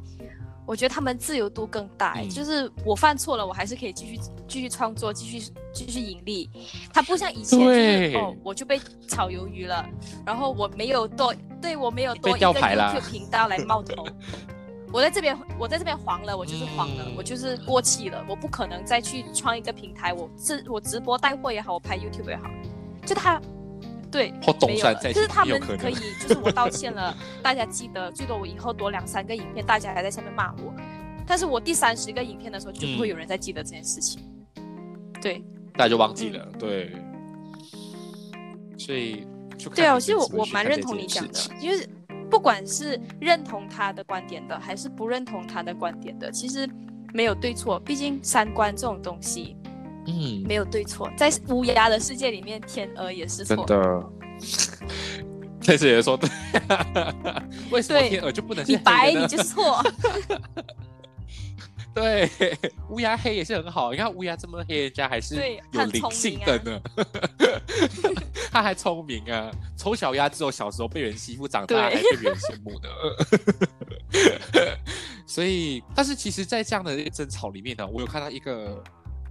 [0.65, 6.49] 我觉得他们自由度更大，就是我犯错了，我还是可以继续继续创作，继续继续盈利。
[6.93, 9.85] 他不像以前，就是哦，我就被炒鱿鱼了，
[10.25, 14.05] 然后我没有多，对我没有多一个 YouTube 频道来冒头。
[14.93, 22.49] 我在这边，我在这边黄了，我就是黄了，我就是过气了，我不可能再去创一个平台，我直我直播带货也好，我拍 YouTube 也好，
[23.05, 23.41] 就他。
[24.13, 24.31] 对，
[24.67, 30.71] 没有，就是他们可以，就是我道歉了，大家记得，最多我以后多两三个影片，大家还在下面骂我，
[31.25, 34.21] 但是我第三十个影片的时候，就不会有人再记得这件事情。
[35.19, 36.91] 对，大家就忘记了，对。
[38.77, 39.25] 所以，
[39.73, 41.87] 对啊，其实我我蛮认同你讲的，因为
[42.29, 46.69] 不管是认同他的观点的，还是不认同他的观点的，其实
[47.13, 49.55] 没有对错，毕竟三观这种东西。
[50.05, 53.65] 嗯，没有对错，在乌鸦的世界里面，天鹅也是错。
[53.65, 54.09] 真的，
[55.61, 56.29] 这次也说对，
[57.71, 58.65] 为什么天鹅就不能？
[58.67, 59.81] 你白你就错。
[61.95, 62.27] 对，
[62.89, 63.91] 乌鸦黑也是很好。
[63.91, 65.35] 你看乌鸦这么黑，人家还是
[65.71, 66.81] 有灵性的呢。
[68.51, 72.89] 他还聪明啊，丑小鸭只有小时候被人欺负，长大还被别人羡慕的。
[75.25, 78.83] 所以，但是其实，在这样的争吵里面呢，我有看到一个。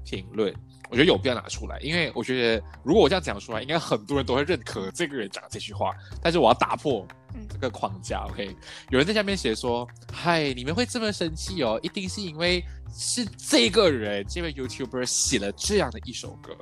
[0.04, 0.52] 评论，
[0.90, 5.94] 我觉得有必要拿出来，因为我觉得如果我这样讲出来，应该很多人都会认可这个人讲这句话。
[6.22, 7.06] 但是我要打破
[7.48, 8.54] 这个框架，OK？
[8.90, 12.62] 有人在下面写说：“嗨，你们会这么生气哦，一定是因为
[12.92, 16.54] 是这个人，这位 YouTuber 写了这样的一首歌。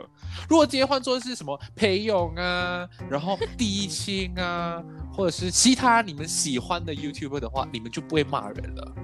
[0.48, 8.94] 如果今天换作是什么裴勇啊，然后第一清啊，或者是其他你们喜欢的 YouTuber 的话，你们就不会骂人了。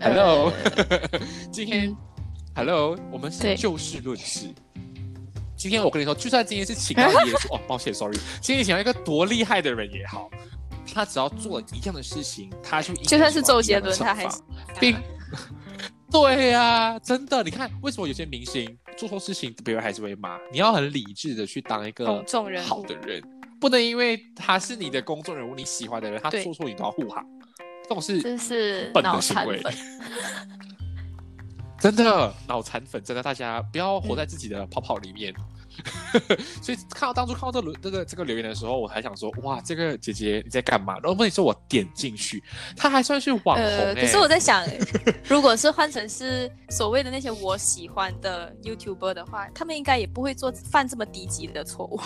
[0.00, 0.52] ”Hello，
[1.52, 1.96] 今天。
[2.56, 4.46] Hello，我们是就事论事。
[5.56, 10.30] 今天我跟你说，就算今天是请到耶稣 哦，抱歉，sorry，今天请到一个多厉害的人也好，
[10.94, 14.38] 他只要做一样的事情，他就就算是周杰伦，他还是
[14.78, 14.96] 并
[16.12, 20.38] 对呀，真的，你看为什么有些明星做错事情，别人还是会骂？
[20.52, 23.20] 你要很理智的去当一个公众人好的人，
[23.60, 27.26] 不能因为他是你的公众人物，你喜欢的人，他做错你都要护航，
[27.82, 29.60] 这种是真是笨的行为。
[31.92, 35.34] 真的脑残粉，真的大家不要活在自己的泡泡里面。
[36.62, 40.94] 所以看到当初看到这这个这个留言的时候，我还想说，哇，这个姐姐你在干嘛？
[40.94, 42.42] 然后问题是我点进去，
[42.76, 43.94] 她还算是网红。
[43.94, 44.64] 可是我在想，
[45.24, 52.00] 如果是换成是所谓的那些我喜欢的 YouTuber 的话，他们应该也不会做犯这么低级的错误。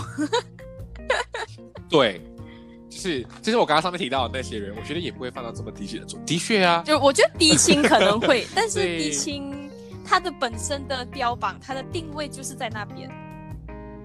[1.90, 2.22] 对，
[2.88, 6.18] 就是就是我刚刚上面提到的那些人，我觉得也不会犯到这么低级的错。
[6.24, 9.67] 的确啊，就我觉得低清可能会， 但是低清。
[10.08, 13.10] 它的本身的标榜，它的定位就是在那边。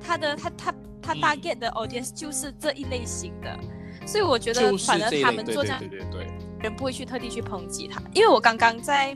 [0.05, 1.21] 它的他他他嗯。
[1.21, 3.57] target 的 audience 就是这一类型的，
[4.05, 6.27] 所以我觉得反而他们做这样对对对，
[6.59, 9.15] 人不会去特地去抨击他，因为我刚刚在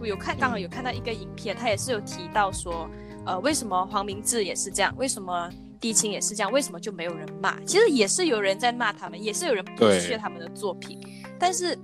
[0.00, 2.88] 我有看，刚好有看到一个影片，他也是有提到说，
[3.26, 7.58] 呃，为什么黄明志也是这样，为什么低清也是这样，为什么就没有人骂？
[7.64, 11.00] 其实也是有人在骂他们，也是有人不对屑他们的作品，
[11.36, 11.76] 但是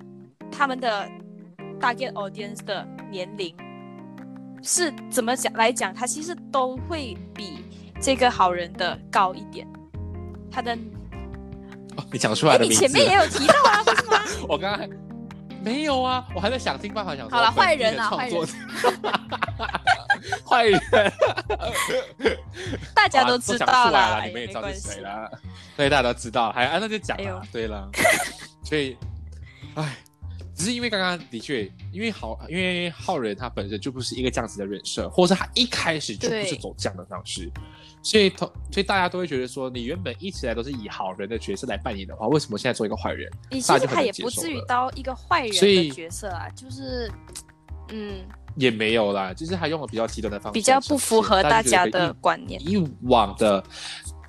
[0.48, 1.08] 他们的
[1.80, 3.52] target audience 的年龄
[4.64, 7.64] 是怎么讲来讲，他其实都会比
[8.00, 9.66] 这个好人的高一点，
[10.50, 10.74] 他的
[11.96, 14.20] 哦你讲出来哎，的你前面也有提到啊， 不是吗？
[14.48, 14.88] 我刚刚还
[15.62, 18.46] 没有啊，我还在想尽办法想说好了坏人啊的创作。
[18.46, 18.52] 者
[20.48, 20.80] 坏人，
[22.94, 25.30] 大家啊都知道了，哎你们也知道是谁啦，
[25.76, 27.88] 对，大家都知道，还啊那就讲了，对了，
[28.64, 28.96] 所以，
[29.74, 29.96] 唉。
[30.54, 37.50] 只是因为刚刚的确，因为好，因为浩仁他本身就不是一个这样子的人设，或者是他一开始就不是走这样的方式，
[38.02, 43.30] 所以同所以大家都会觉得说，你原本一直以来都是以好人的角色来扮演的话，为什么现在做一个坏人？
[43.50, 47.10] 你其实他也不至于到一个坏人的角色啊，就是，
[47.88, 48.24] 嗯，
[48.56, 52.60] 也没有啦，就是他用了比较极端的方式，比较不符合大家的观念。
[52.62, 53.62] 以往的，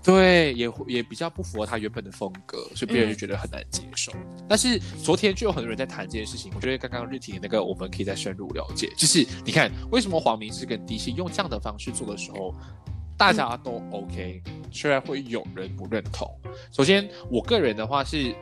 [0.05, 4.11] 对，也也比较不符合他原本的风格，所以别人就嗯觉得很难接受。
[4.47, 12.53] 但是昨天就有很多人在谈这件事情，我觉得刚刚日婷那个我们可以再深入了解，就是你看为什么黄明志跟迪西用这样的方式做的时候。
[13.17, 16.29] 大家都 OK，、虽然会有人不认同。
[16.69, 18.35] 首先，我个人的话是，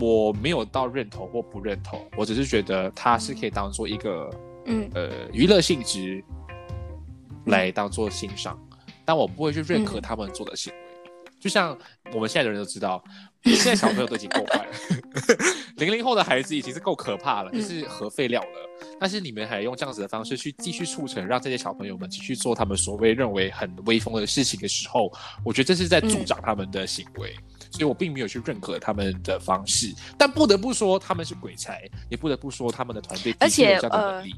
[0.00, 4.28] 我没有到认同或不认同，我只是觉得它是可以当做一个
[4.64, 6.24] 嗯呃娱乐性质
[7.44, 8.58] 来当做欣赏，
[9.04, 10.78] 但我不会去认可他们做的行为。
[11.46, 11.78] 就像
[12.12, 13.00] 我们现在的人都知道，
[13.44, 14.72] 现在小朋友都已经够坏了，
[15.78, 18.48] 零零后的孩子已经是够可怕了，就嗯是核废料了。
[18.98, 25.08] 但是你们还用这样子的方式去继续促成，让这些小朋友们继续做他们所谓认为很威风的事情的时候，
[25.44, 27.32] 我觉得这是在助长他们的行为。
[27.70, 34.34] 所以我并没有去认可他们的方式，但不得不说他们是鬼才，也不得不说他们的团队的而且确有这样的能力。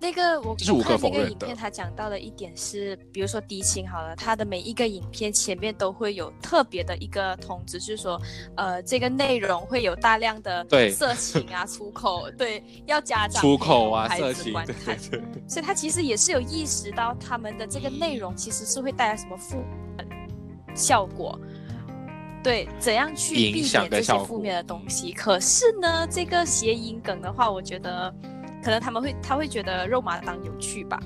[0.00, 8.20] 那个我这是无可我看否认的那个影片，他讲到的一点是，比如说低清好了，他的每一个影片前面都会有特别的一个通知，就是说，
[8.56, 15.42] 呃，这个内容会有大量的 对色情啊、粗口，对，要家长出口啊、孩子色情，对观看对对。
[15.48, 19.56] 所以他其实也是有意识到他们的这个内容其实是会带来什么负
[20.76, 21.36] 效果，
[22.44, 25.10] 对，怎样去避免这些负面的东西。
[25.10, 28.14] 可是呢，这个谐音梗的话，我觉得
[28.68, 31.00] 可能他们会他会觉得肉麻当有趣吧。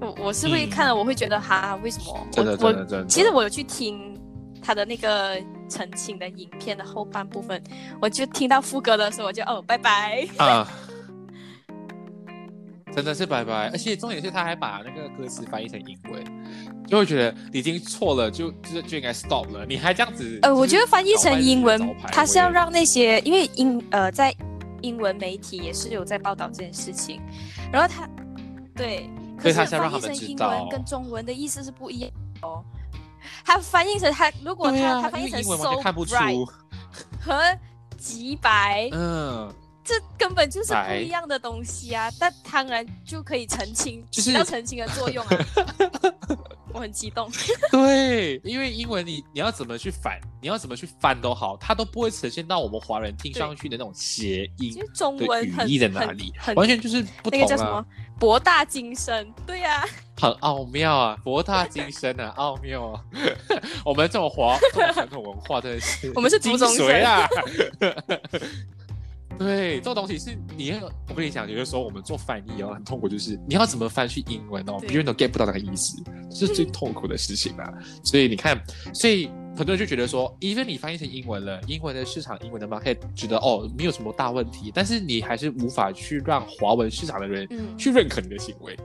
[0.00, 2.26] 我我是会嗯看了，我会觉得哈，为什么？
[2.38, 4.18] 我我其实我有去听
[4.62, 7.62] 他的那个澄清的影片的后半部分，
[8.00, 10.26] 我就听到副歌的时候，我就哦，拜拜。
[10.38, 10.66] 啊，
[12.90, 13.68] 真的是拜拜！
[13.68, 16.24] 而且重点是他还把那个歌词翻译成英文，
[16.88, 19.66] 就会觉得已经错了，就就就应该 stop 了。
[19.66, 20.38] 你还这样子？
[20.40, 24.34] 呃，我觉得翻译成英文搞坏自己的招，牌它是要让那些因为英呃在
[24.84, 27.20] 英文媒体也是有在报道这件事情，
[27.72, 28.08] 然后他
[28.76, 32.62] 对，可是翻译成英文跟中文的意思是不一样的哦。
[33.44, 36.14] 他翻译成他如果他、啊他翻译成 so 全看不出。
[36.14, 36.48] bright
[37.20, 37.58] 和
[37.96, 39.50] 极白，嗯，
[39.82, 42.10] 这根本就是不一样的东西啊！
[42.20, 45.36] 但当然就可以澄清，就是起到澄清的作用啊。
[46.74, 47.30] 我很激动，
[47.70, 57.76] 对，因为英文你你要怎么去反，你要怎么去翻都好，它都不会呈现到我们华人听上去的那种谐音其实中文很语义在哪很里，完全就是不同那个叫什么？
[57.76, 57.86] 啊，
[58.18, 59.84] 博大精深，对呀、
[60.16, 63.00] 很奥妙啊，博大精深啊， 奥妙啊！
[63.86, 64.58] 我们这种华
[64.92, 67.28] 传统文化真的是我们是精读中髓啊！
[69.38, 77.72] 对，这种东西是你要，我跟你讲，有的时候我们做翻译哦，很痛苦，就是你要怎么翻去英文哦，对别人都 get 不到那个意思，这是最痛苦的事情啊。
[78.02, 78.60] 所以你看，
[78.92, 88.76] 所以很多人就觉得说，even 你翻译成英文了，英文的市场、英文的 market 觉得哦没有什么大问题，但是你还是无法去让华文市场的人嗯去认可你的行为。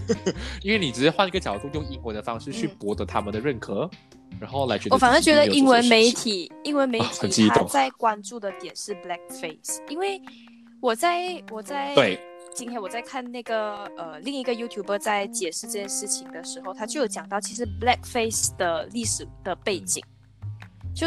[0.62, 2.76] 因为你只是换一个角度，用英文的方式去嗯。
[2.78, 3.88] 博得他们的认可，
[4.40, 7.66] 然后来觉得我反而觉得英文媒体，英文媒体激动。
[7.68, 10.20] 在关注的点是 blackface，因为
[10.80, 12.18] 我在我在对。
[12.54, 20.04] 今天我在看那个呃另一个 YouTuber 在解释这件事情的时候，他就有讲到，其实 blackface 的历史的背景，
[20.94, 21.06] 就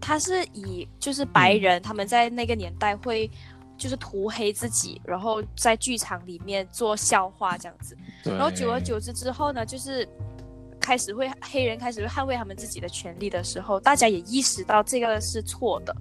[0.00, 1.60] 他是以就是白嗯。
[1.60, 3.30] 人、他们在那个年代会
[3.76, 10.08] 就是涂黑自己，然后在剧场里面做笑话这样子，然后久而久之之后呢，就是
[10.80, 15.94] 开始会黑人开始会捍卫他们自己的权利的时候，大家也意识到这个是错的，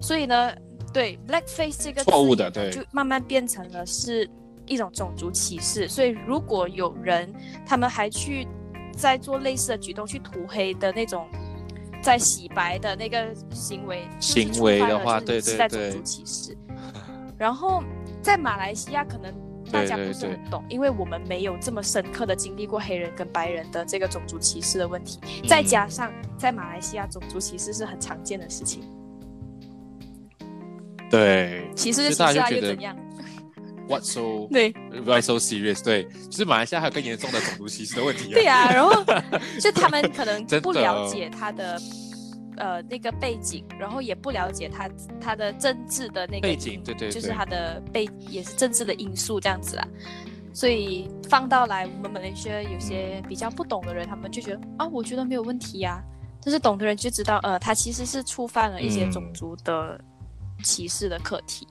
[0.00, 0.52] 所以呢，
[0.92, 4.28] 对 blackface 这个错误的对就慢慢变成了是
[4.66, 5.88] 一种种族歧视。
[5.88, 7.32] 所以如果有人
[7.66, 8.46] 他们还去
[8.96, 11.26] 在做类似的举动去涂黑的那种，
[12.02, 16.56] 在洗白的那个行为，行为的话，对对对，在种族歧视。
[17.42, 17.82] 然后
[18.22, 19.34] 在马来西亚可能。
[19.70, 25.18] 大家不是很懂，因为我们没有这么深刻的经历过黑人跟白人的这个种族歧视的问题，
[25.48, 28.82] 再加上在马来西亚种族歧视是很常见的事情。
[31.08, 32.94] 对，歧视就歧视啊，又怎样
[33.88, 34.46] ？What so？
[34.52, 34.74] 对
[35.06, 35.82] ，Why so serious？
[35.82, 38.30] 对，就是马来西亚还有更严重的种族歧视的问题。
[38.30, 38.92] 对啊，然后
[39.58, 41.80] 就他们可能 不了解他的。
[42.62, 44.88] 呃，那个背景，然后也不了解他
[45.20, 49.88] 他的政治的那个背景，对对，就是他的背也是政治的因素这样子啊。
[50.54, 56.00] 所以放到来我们马来西亚有些比较不懂的人，他们就觉得啊，我觉得没有问题呀。
[56.40, 60.00] 但是懂的人就知道，呃，他其实是触犯了一些种族的
[60.62, 61.66] 歧视的课题。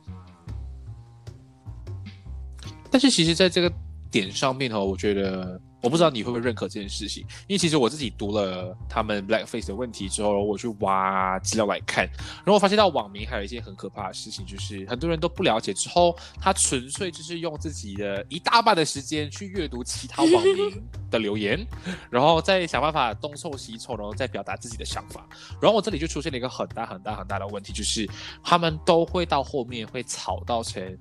[2.89, 3.71] 但是其实，在这个
[4.11, 5.57] 点上面哦，我觉得。
[5.81, 21.65] 我不知道你会不会认可这件事情，因为其实我自己读了他们 blackface 的问题之后，我去挖资料来看，然后我发现到网民还有一些很可怕的事情，就是很多人都不了解之后，他纯粹就是用自己的一大半的时间去阅读其他网民 的留言，
[22.09, 25.27] 然后再想办法东凑西凑，然后再表达自己的想法。
[25.59, 28.07] 然后我这里就出现了一个很大很大很大的问题，就是
[28.43, 30.97] 他们都会到后面会吵到成。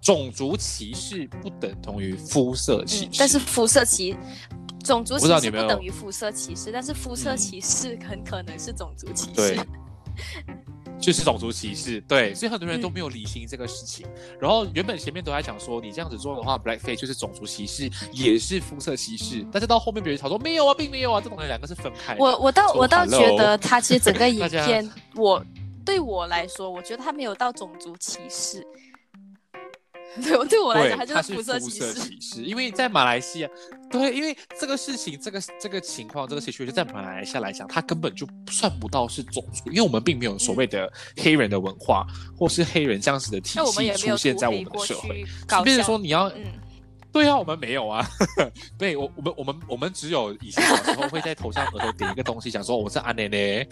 [0.00, 4.16] 种族歧视不等同于肤色歧视，但是肤色歧
[4.84, 9.34] 种族歧视不等于肤色歧视，但是肤色歧视很可能是种族歧视。
[9.34, 9.58] 对，
[10.98, 12.00] 就是种族歧视。
[12.02, 14.06] 对，所以很多人都没有理清这个事情。
[14.40, 19.44] 然后原本前面都在讲说，你这样子做的话，blackface 就是种族歧视，也是肤色歧视。
[19.52, 22.16] 但是到后面别人吵说没有啊，并没有啊，这种两个是分开。
[22.18, 25.44] 我我倒我倒觉得他其实整个 影片，我
[25.84, 28.64] 对我来说，我觉得他没有到种族歧视。
[30.22, 32.42] 对，对我来讲，它就是肤色歧视。
[32.48, 33.48] 因为在马来西亚，
[33.90, 42.06] 对，因为这个事情，这个这个情况，这个 situation 在马来西亚来讲，它根本就算不到是种族，因为我们并没有所谓的黑人的文化，
[42.36, 45.24] 或是黑人这样子的体系出现在我们的社会。
[45.62, 46.30] 变成说你要，
[47.12, 48.04] 对啊，我们没有啊。
[48.78, 53.66] 对我，我们我们我们只有以前小时候会在头上额头点一个东西，想说我是阿奶奶，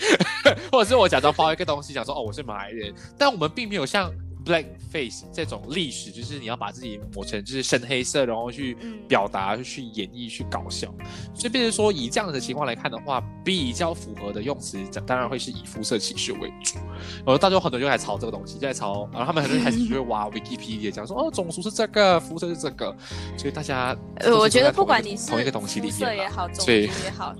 [0.70, 4.12] 或者是我假装包一个东西，想说哦我是马来人，但我们并没有像。
[4.46, 8.76] Black face 这种历史，就是你要把自己抹成就是深黑色，然后去
[9.08, 10.86] 表达、去演绎、去搞笑。
[11.34, 16.76] 所以，变成说以这样的情况来看的话，比较符合的用词，当然会是以肤色歧视为主。
[17.16, 22.96] 然后大家很多人就在炒这个东西，就在炒，然后他们很多人开始就会挖 Wikipedia 讲说，哦，种族是这个，肤色是这个。
[23.36, 27.34] 所以大家，呃，我觉得不管你是同一个东西里面，也好，种族也好，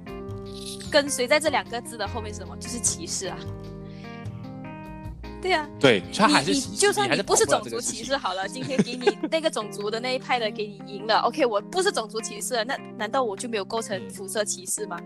[0.90, 2.57] 跟随在这两个字的后面是什么？
[2.57, 3.38] 就是歧视啊。
[5.47, 14.99] 对呀，对，他还是就算你不是种族歧视好了，今天给你 那个种族的那一派的给你赢了，OK，我不是种族歧视，那难道我就没有构成肤色歧视吗？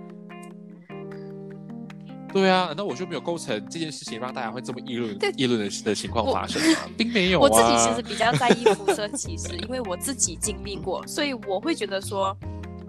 [2.33, 6.79] 对啊，难道我就没有构成这件事情让大家会这么议论议论的的情况发生吗？
[6.97, 7.41] 并没有。
[7.41, 12.35] 我自己其实比较在意肤色歧视，因为我自己经历过，所以我会觉得说，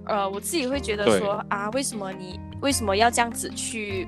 [0.05, 4.07] 呃，我自己会觉得说啊，为什么你为什么要这样子去，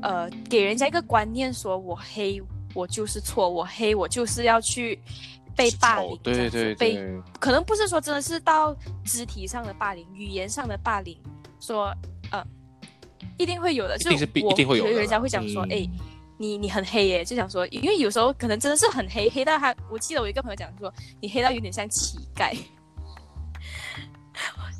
[0.00, 2.42] 呃，给人家一个观念，说我黑。
[2.74, 4.98] 我就是错，我黑，我就是要去
[5.54, 11.16] 被霸凌，对对对，被可能不是说真的是到肢体上的霸凌，语言上的霸凌，
[11.60, 11.94] 说
[12.30, 12.42] 呃，
[13.38, 14.16] 一定会有的，就一
[14.54, 15.88] 定会有，人家会讲说，哎，
[16.38, 22.52] 你你很黑耶，就想说，因为有时候可能真的是很黑，黑到他，我记得我一个朋友讲说，你黑到有点像乞丐，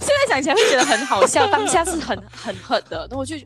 [0.01, 3.37] 现在想起来会觉得很好笑，当下是很很狠的，然后我就。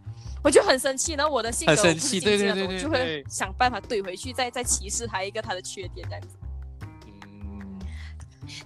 [0.47, 6.38] 我就很生气，然后我的性格很生气，对对对对，就会想办法怼回去，再再歧视他一个他的缺点这样子。
[7.26, 7.68] 嗯，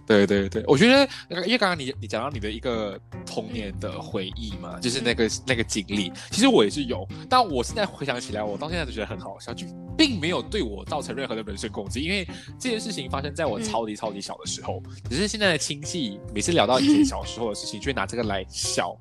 [0.07, 9.67] 对对对，我觉得因为刚刚你你讲到你的一个童年的回忆嘛，就是那个那个经历，其实我也是有，但我现在回想起来，我到现在都觉得很好笑，就
[9.97, 12.29] 并没有对我造成任何的人身攻击，因为
[12.59, 18.95] 这件事情发生在我超级超级小的时候，只是现在的亲戚每次聊到以前小时候的事情，就会拿这个来笑。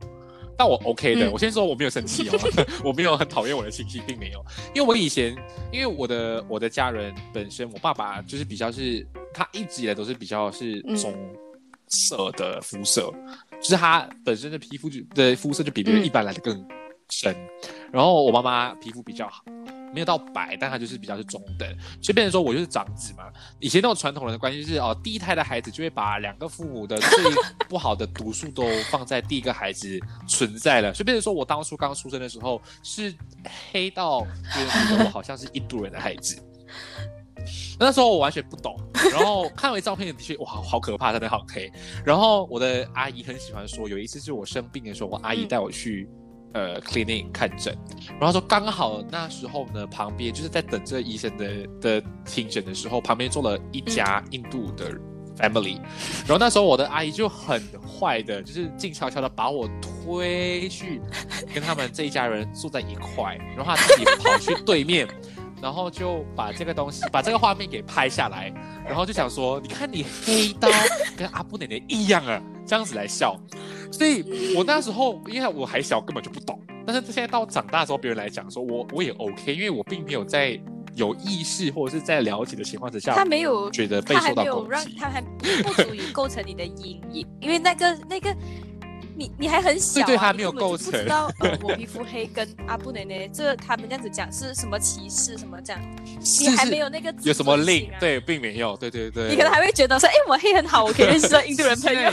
[0.60, 2.38] 但我 OK 的，我先说我没有生气哦，
[2.84, 4.46] 我没有很讨厌我的亲戚，并没有，
[4.76, 5.34] 因为我以前，
[5.72, 11.16] 因为我的我的家人本身，我爸爸就是比较是，他一直以来都是比较是棕
[11.88, 13.10] 色的肤色，
[13.62, 16.62] 就是他本身的皮肤就的肤色就比别人一般来的更
[17.10, 17.34] 深，
[17.90, 19.42] 然后我妈妈皮肤比较好。
[19.94, 21.68] 没有到白，但他就是比较是中等，
[22.02, 23.24] 所以变成说我就是长子嘛。
[23.60, 27.24] 以前那种传统人的关系是哦，第一胎的孩子就会把两个父母的最
[27.68, 33.14] 不好的毒素都放在第一个孩子存在了，所以变成说我当初刚出生的时候是
[33.72, 36.42] 黑到觉得我好像是印度人的孩子。
[37.80, 38.78] 那时候我完全不懂，
[39.12, 41.72] 然后看完照片的确哇，好可怕，真的好黑。
[42.06, 46.08] 然后我的阿姨很喜欢说，有一次是我生病的时候，我阿姨带我去。
[46.54, 47.78] 呃，clinic 看诊，
[48.20, 54.92] 然后说刚好那时候呢，旁边就是在等这医生的的听诊的时候，旁边坐了一家印度的
[55.38, 55.78] family，
[56.26, 61.00] 然后那时候我的阿姨就很坏的，就是静悄悄的把我推去
[61.54, 65.08] 跟他们这一家人坐在一块，然后她自己跑去对面，
[65.62, 68.54] 然后就把这个东西 把这个画面给拍下来，
[68.86, 70.70] 然后就想说，你看你黑到
[71.18, 73.36] 跟阿布奶奶一样啊，这样子来笑。
[73.92, 76.60] 所以，我那时候因为我还小，根本就不懂。
[76.86, 80.60] 但是现在到长大之后，别人来讲说我我也 OK，因为我并没有在
[80.96, 85.22] 有意识或者是在了解的情况之下，他没有觉得被受到攻击，他还
[85.64, 88.36] 不足以构成你的阴影，因为那个那个
[89.20, 90.86] 你你还很小，对对，还没有构成。
[90.92, 95.82] 不知道呃，我皮肤黑跟阿布奶奶 这他们这样子讲是什么歧视什么这样，
[96.40, 102.12] 你还没有那个有什么令对，并没有，对对对，你可能还会觉得说，哎，我黑很好，我可以认识到印度人朋友。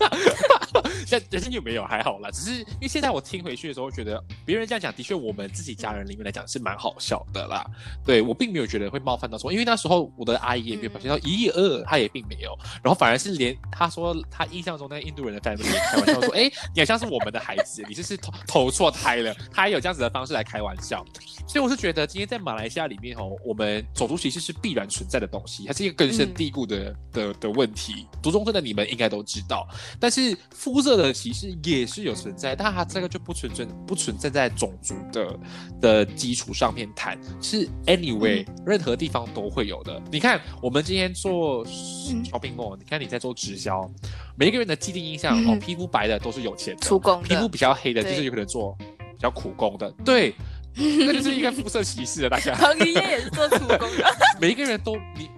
[0.00, 0.90] 哈哈哈哈哈！
[1.06, 7.64] 现人生有没有还好啦，只是因为现在我听回去的时候，觉得别人这样讲，的确我们自己家人里面来讲是蛮好笑的啦。
[8.04, 21.04] 对我并没有觉得会冒犯到说，因为那时候我的阿姨也没有表现到一二，她也并没有，然后反而是连她说她印象中那个印度人的 family 开玩笑说， 哎，你好像是我们的孩子，你这是投投错胎了，他还有这样子的方式来开玩笑。
[21.48, 28.06] 所以我是觉得今天在马来西亚里面哦，我们种族歧视是必然存在的东西，它是一个根深蒂固的的的问题。
[28.22, 29.66] 读中生的你们应该都知道，
[29.98, 35.38] 但是肤色的歧视也是有存在，但它这个就不存在不存在在种族的
[35.80, 40.00] 的基础上面谈，是 anyway 任何地方都会有的。
[40.10, 43.90] 你看我们今天做小品梦，你看你在做直销，
[44.36, 50.34] 每一个人的既定印象哦，皮肤白的都是有钱，出工；皮肤比较黑的，就是有可能做比较苦工的，对。
[50.80, 52.54] 那就是一个肤色歧视的，大家。
[52.54, 54.16] 彭于晏也是做苦工的。
[54.40, 55.28] 每一个人都你，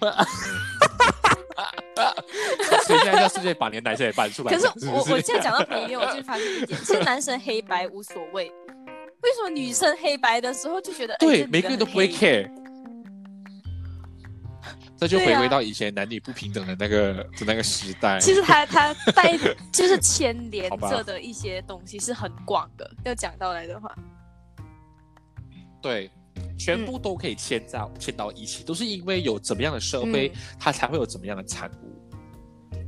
[2.86, 4.52] 所以现在叫世界把年男生也搬出来。
[4.52, 8.48] 可是我我现在讲到朋友，我就发现一点， 其实男生黑白无所谓，
[9.22, 12.50] 为什么女生黑白的时候就觉得对每个人都不会 care？
[15.00, 18.18] 这就回归到以前男女不平等的那个的那个时代。
[18.18, 19.38] 其实他他带
[19.72, 23.94] 就是牵连 着的一些东西是很广的，要讲到来的话。
[25.80, 26.10] 对，
[26.58, 31.94] 全部都可以牵到牵到一起，都是因为有怎么样的社会，它才会有怎么样的产物。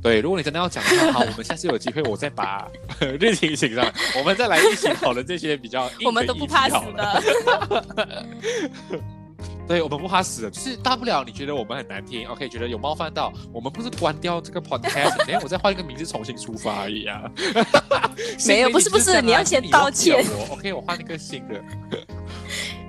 [0.01, 2.67] 对，如果你真的要讲的话，好，我们下次有机会，我再把
[3.19, 3.85] 日情请上，
[4.17, 5.89] 我们再来一起讨论这些比较。
[6.03, 8.23] 我们都不怕死的。
[9.67, 17.21] 对，我们不怕死的，就是大不了你觉得我们很难听，OK，觉得有冒犯到，我们不是关掉这个 podcast， 等下，我再换一个名字重新出发而已啊。
[18.47, 20.25] 没有，不是不是，你要先道歉。
[20.31, 21.63] 我 OK，我换一个新的。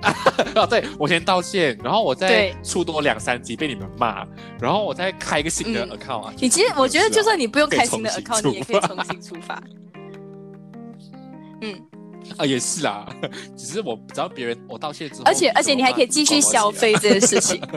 [0.03, 4.25] 啊，对我先道歉，然后我再出多两三集被你们骂，
[4.59, 6.33] 然后我再开一个新的 account 啊。
[6.37, 9.61] 你其实我觉得，就算你不用开新的 account，你也可以重新出发。
[11.61, 11.81] 嗯，
[12.37, 13.07] 啊，也是啦，
[13.55, 17.61] 只是我只要别人我道歉之后，而且而且你还可以继续消费这件事情。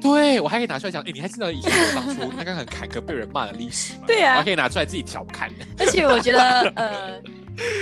[0.00, 4.04] 对我还可以拿出来讲，哎，你还记得以前我当初那个很坎坷被人骂的历史吗？
[4.06, 5.50] 对啊，还可以拿出来自己调侃。
[5.76, 7.20] 而且我觉得，呃。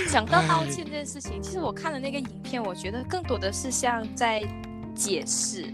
[0.09, 4.41] 讲到道歉这件事情，其实我看了那个影片，我觉得更多的是像在
[4.95, 5.73] 解释，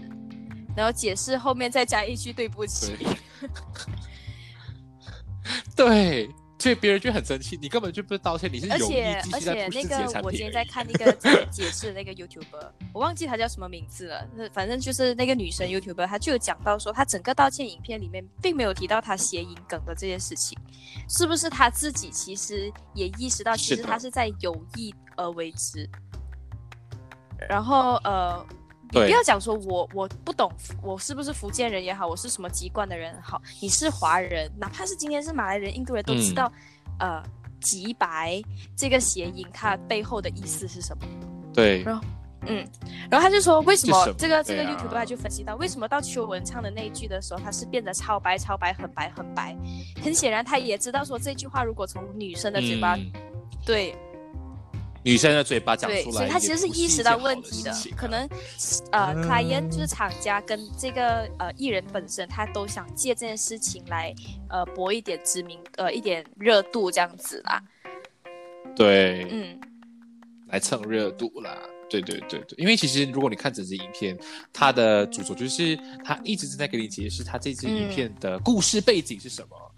[0.76, 2.94] 然后解释后面再加一句对不起。
[5.76, 6.28] 对，
[6.58, 11.12] 所以别人就很生气，你根本就不是道歉，你是而且而且那个我今天在看那个
[11.50, 20.56] 解释那个 YouTuber， 我忘记他叫什么名字了，反正就是那个女生 YouTuber，她就有讲到说，她整个道歉影片里面并没有提到她谐音梗的这件事情。
[21.08, 25.88] 是不是她自己其实也意识到，其实她是在有意而为之。
[27.48, 28.46] 然后呃，
[28.90, 36.50] 你不要讲说我我不懂，我是不是福建人也好，我是什么籍贯的人好，你是华人，哪怕是今天是马来人、印度人都知道，
[36.98, 37.22] 呃，
[37.60, 38.42] 极白
[38.76, 41.04] 这个谐音它背后的意思是什么？
[41.52, 41.82] 对。
[41.82, 42.04] 然后
[42.46, 42.62] 嗯，
[43.10, 49.56] 然后他就说，为什么这个这个 YouTube 他就分析到，为什么到邱文唱的那一句的时候，他是变得超白超白很白很白？
[50.02, 52.98] 很显然，他也知道说这句话如果从女生的嘴巴，
[53.64, 53.96] 对，
[55.04, 57.72] 女生的嘴巴讲出来，所以他其实是意识到问题的。
[57.94, 58.26] 可能
[58.90, 64.14] 呃，client 就是厂家跟这个呃艺人本身，他都想借这件事情来
[64.48, 67.62] 呃博一点知名呃一点热度这样子啦。
[68.74, 69.60] 对，嗯，
[70.48, 71.56] 来蹭热度啦。
[71.90, 74.18] 对对对对，因为其实如果你看整支影片，
[74.52, 79.73] 它的主轴就是他一直正在给你解释他这支影片的故事背景是什么。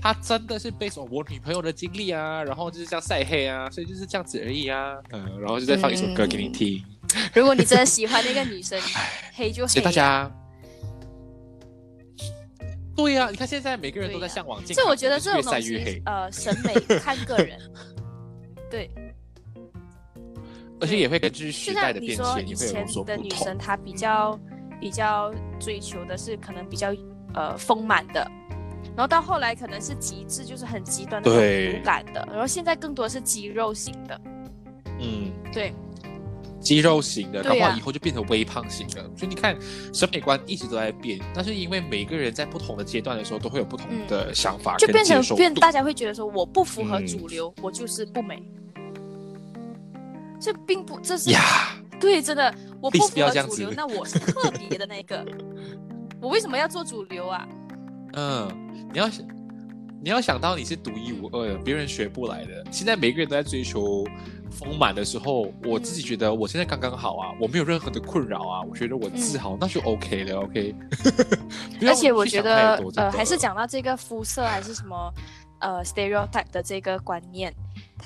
[0.00, 4.96] 他真的是背上我女朋友的经历啊，然后就是这样晒黑啊，所以就是这样子而已啊。
[5.12, 6.84] 嗯，然后就再放一首歌给你听。
[7.34, 8.80] 如果你真的喜欢那个女生，
[9.34, 10.30] 黑就黑、大家。
[12.94, 17.58] 对呀、你看现在每个人都在向往所以我觉得这种东西呃，审美看个人。
[18.70, 18.90] 对，
[20.80, 23.58] 而且也会根据时就代的变迁，也会有以前所的女生，。
[23.58, 24.40] 她比较
[24.80, 25.30] 比较
[25.60, 26.94] 追求的是可能比较
[27.34, 28.26] 呃丰满的，
[28.96, 34.20] 然后到后来可能是极致，就是很极端的那对骨感的，然后现在更多是肌肉型的。
[34.98, 35.74] 嗯，对，
[36.58, 39.02] 肌肉型的，然后以后就变成微胖型的。
[39.14, 39.54] 所以你看，
[39.92, 48.42] 审美观一直都在变，但是因为每个人在不同的阶段的时候，都会有不同的想法跟就变成变大家会觉得说我不符合嗯主流，我就是不美。
[50.40, 51.40] 这并不，这是呀。
[52.00, 55.24] 对，真的，我不符合主流，那我是特别的那个。
[56.20, 57.46] 我为什么要做主流啊？
[58.14, 59.26] 嗯，你要想，
[60.02, 62.64] 你要想到你是独一无二的，别人学不来的。
[62.70, 64.04] 现在每个人都在追求
[64.50, 70.74] 丰满的时候，我自己觉得我现在刚刚好啊，我没有任何的困扰啊，我觉得我自豪，那就 OK 了，OK
[71.86, 75.12] 而且我觉得呃，还是讲到这个肤色还是什么，
[75.60, 77.52] 呃，stereotype 的这个观念。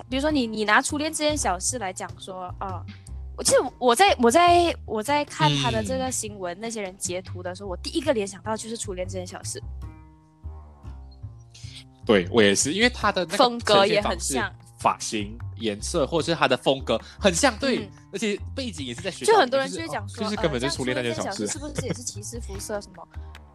[0.09, 2.83] 比如说你你拿初恋这件小事来讲说，啊、
[3.37, 9.63] 我其实我在我在我在看他的这嗯个新闻，那些人截图的时候，我第一个联想到就是初恋这件小事，
[12.11, 21.47] 对我也是，因为他的那个风格也很像，发型、颜色，或者是他的风格很像，对，嗯而且背景也是在学校，就很多人就会讲说，哦就是根本呃、就初恋那件小事。
[21.47, 23.07] 是不 是也是歧视肤色什么？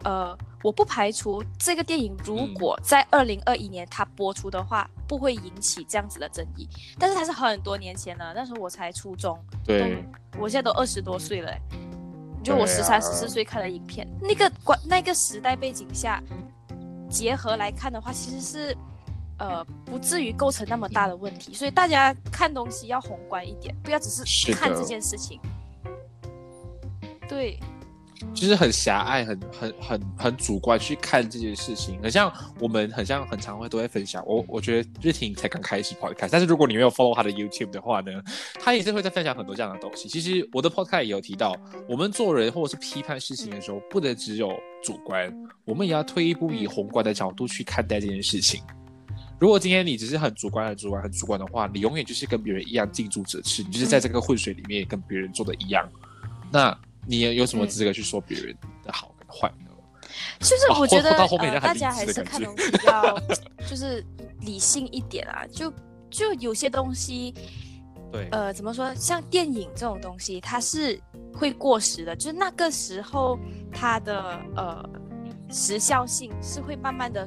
[0.04, 6.68] 呃，我不排除这个电影如嗯果在二零二一年它播出的话，不会引起这样子的争议。
[6.98, 10.02] 但是它是很多年前了，那时候我才初中，对，
[10.38, 11.60] 我现在都二十多岁了、欸，
[12.44, 16.22] 就我十三、十四岁看的影片，那个关那个时代背景下
[17.08, 18.76] 结合来看的话，其实是
[19.38, 21.54] 呃不至于构成那么大的问题。
[21.54, 25.40] 所以大家看东西要宏观一点，不要只是是看这件事情。
[27.28, 27.58] 对，
[28.34, 34.24] 就是很狭隘、很很很很主观去看这件事情，很像我们很像很常会都会分享。
[34.26, 38.10] 我我觉得日婷才刚开始 podcast，但是如果你没有 follow 他的 YouTube 的话呢，
[38.60, 40.08] 他也是会在分享很多这样的东西。
[40.08, 41.56] 其实我的 podcast 也有提到，
[41.88, 44.52] 我们做人或者是批判事情的时候，不能只有
[44.82, 45.32] 主观，
[45.64, 48.62] 我们也要退一步，以宏观的角度去看待这件事情。
[49.38, 55.86] 如果今天你只是很主观、很主观、很主观的话，你永远就是跟别人一样近朱者赤，你就是在这个混水里面跟别人做的一样。
[56.50, 56.74] 那
[57.06, 59.70] 你有什么资格去说别人的好跟坏呢？
[60.40, 61.16] 就是我觉得、
[61.60, 63.18] 大家还是看东西要
[63.68, 64.04] 就是
[64.40, 65.72] 理性一点啊，就
[66.10, 67.34] 就有些东西。
[68.12, 68.94] 对，呃，怎么说？
[68.94, 70.98] 像电影这种东西，它是
[71.34, 73.38] 会过时的，就是那个时候
[73.72, 74.88] 它的呃
[75.50, 77.26] 时效性是会慢慢的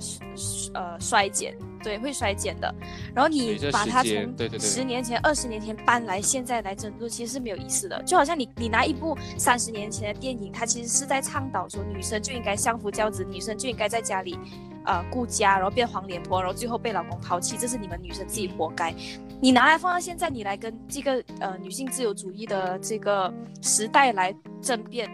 [0.74, 2.74] 呃衰减，对，会衰减的。
[3.16, 8.02] 然后你把它从十年前、二十年前搬来现在来争论，其实是没有意思的。
[8.04, 14.38] 就好像你你拿一部三十年前的电影，它其实是在倡导说女生就应该相夫教子，女生就应该在家里
[14.86, 18.94] 呃顾家，然后变黄脸婆，然后最后被老公抛弃，这是你们女生自己活该。
[19.42, 25.10] 你拿来放到现在，你来跟这个呃女性自由主义的这个时代来争辩，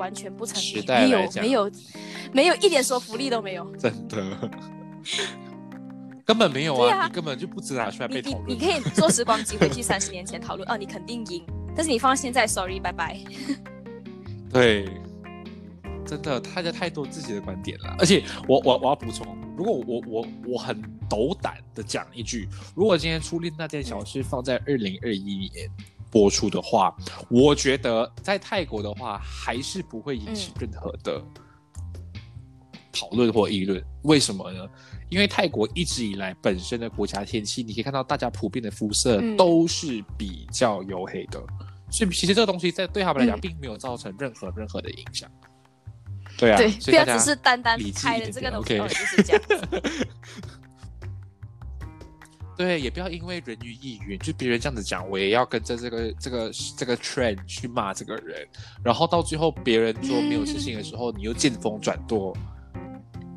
[0.00, 1.70] 完全不成时立，没有没有
[2.32, 3.64] 没有一点说服力都没有。
[3.76, 4.50] 真的
[6.24, 8.48] 根本没有啊，啊你根本就不值得拿出来你被讨论。
[8.48, 11.44] 你你可以坐时光机回去三十年前讨论，哦，你肯定赢。
[11.76, 13.18] 但是你放到现在，sorry，拜拜。
[14.50, 14.88] 对，
[16.06, 17.94] 真的，他有太多自己的观点了。
[17.98, 25.68] 而且我我我要补充，如果我我我很斗胆的讲一句，如果今天初恋那件小事放在二零二一年
[26.10, 26.94] 播出的话，
[27.28, 31.22] 我觉得在泰国的话还是不会引起任何的
[32.92, 33.82] 讨论或议论。
[34.02, 34.66] 为什么呢？
[35.08, 41.40] 因为泰国一直以来本身的国家天气，你可以看到大家普遍的肤色嗯都是比较黝黑的，
[41.90, 45.30] 所以其实这个东西在对他们来讲嗯并没有造成任何任何的影响。
[46.38, 50.10] 对啊，对，不要只是单单开一点点了这个东西就是这样子。
[52.60, 58.46] 对，也不要因为人云亦云，就别人这样子讲，我也要跟着这个这个这个 trend 去骂这个人，
[58.84, 62.36] 然后到最后别人说没有事情的时候，你又见风转舵，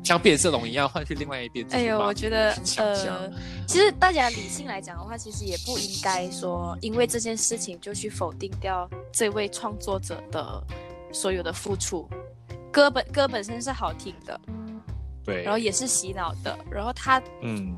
[0.04, 1.66] 像变色龙一样换去另外一边。
[1.70, 3.32] 哎呦，我觉得呃，
[3.66, 10.62] 其实大家理性来讲的话，其实也不应该说因为这件事情就去否定掉这位创作者的
[11.14, 12.06] 所有的付出。
[12.70, 14.38] 歌本歌本身是好听的，
[15.24, 17.74] 对，然后也是洗脑的，然后他嗯，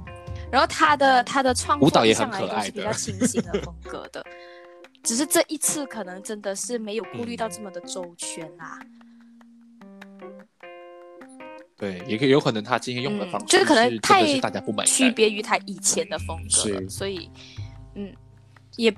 [0.51, 2.83] 然后他的他的创舞蹈也作向很可爱的。
[2.83, 4.25] 来都是比较清新的风格的，
[5.03, 8.79] 只是这一次可能真的是没有顾虑到这么的周全啦、
[11.77, 16.89] 对，也可以有可能他今天用的嗯方式、就是可能真太的是大家不买单区别于他以前的风格了，是。
[16.89, 17.31] 所以
[17.95, 18.13] 嗯，
[18.77, 18.95] 也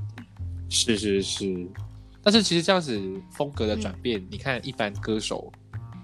[0.69, 1.67] 是是是，
[2.23, 3.01] 但是其实这样子
[3.33, 5.53] 风格的转变，你看一般歌手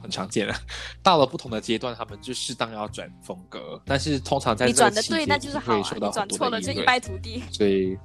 [0.05, 0.55] 很常见了，
[1.03, 5.83] 到了不同的阶段，他们就适当要转风格，但是通常在你转的对，那就是好、你
[6.13, 7.43] 转错了就一败涂地。
[7.51, 7.97] 所以，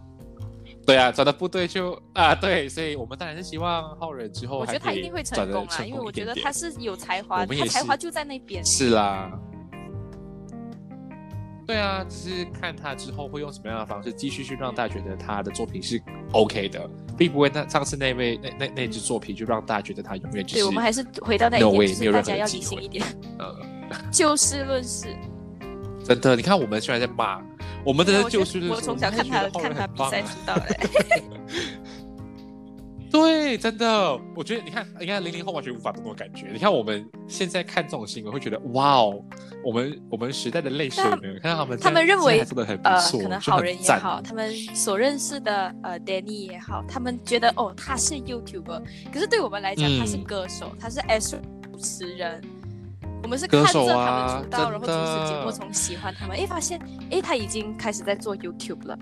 [0.86, 8.64] 对啊，转的不对就啊对，所以我们当然是希望浩仁之后我觉得他一定会成功啊，因为我觉得他是有才华，我们也是他才华就在那边。
[8.64, 9.38] 是啦。
[11.68, 16.89] 对啊，只是看他之后会用什么样的方式继续去让大家觉得他的作品是 OK 的，
[17.20, 23.05] 并不会那上次那位那那那支作品就让大家觉得他永远就是对，我们还是回到那一 No 点是大家要理性一点，
[23.38, 23.53] 呃，
[24.09, 25.07] 就事论事。
[26.05, 27.41] 真的，你看我们虽然在骂，
[27.84, 30.65] 我们真的就事论事我从小看他看他比赛知道的。
[33.12, 36.47] 对，真的，我觉得你看，你看零零后完全无法懂那种感觉。
[36.53, 39.24] 你看我们现在看这种新闻，会觉得哇哦，
[39.64, 41.18] 我们我们时代的泪水呢？
[41.41, 48.82] 看到他们，他们认为做的很不呃，可能好人也好，他们所认识的呃 Danny 也好，他们觉得哦他是 YouTuber，
[49.12, 52.41] 可是对我们来讲、嗯他是歌手，他是 S 主持人。
[53.22, 56.80] 我们是看着他啊们出道，然后主持节真的目，从喜欢他们，哎，发现
[57.12, 58.97] 哎他已经开始在做 YouTube 了。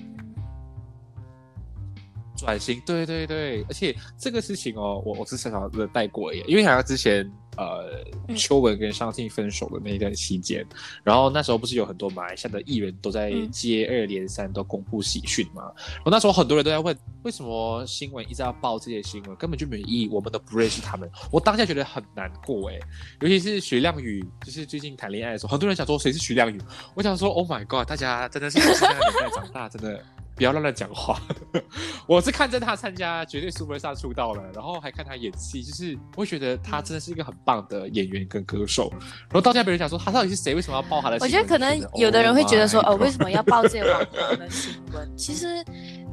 [2.37, 8.35] 转型，对对对，而且这个事情哦，我我是小小的带过耶，因为好像之前呃嗯。
[8.35, 10.63] 秋文跟尚信分手的那一段期间，
[11.03, 13.49] 然后那时候不是有很多马来西亚的艺人都在嗯。
[13.49, 15.63] 接二连三都公布喜讯嘛，
[15.95, 22.77] 然后那时候很多人都在问，为什么新闻一直要报这些新闻，根本就没有意义，我们都不认识他们，我当下觉得很难过哎，
[23.21, 26.61] 尤其是徐亮宇，就是最近谈恋爱的时候，很多人想说谁是徐亮宇，
[26.93, 30.03] 我想说 Oh my God，大家真的是不是那个年代长大，真的。
[30.37, 31.19] 不要乱乱讲话。
[32.07, 38.89] 我是看着他参加绝对 Super Star 出道了，然后还看他演戏，就是我会觉得他真的是一个很棒的演员跟歌手。
[38.91, 41.27] 然后到现在别人讲说他到底是谁，为什么要报他的新闻？
[41.27, 45.17] 我觉得可能有的人会觉得说，Oh 哦，为什么要报这些网红的新闻？
[45.17, 45.65] 其实，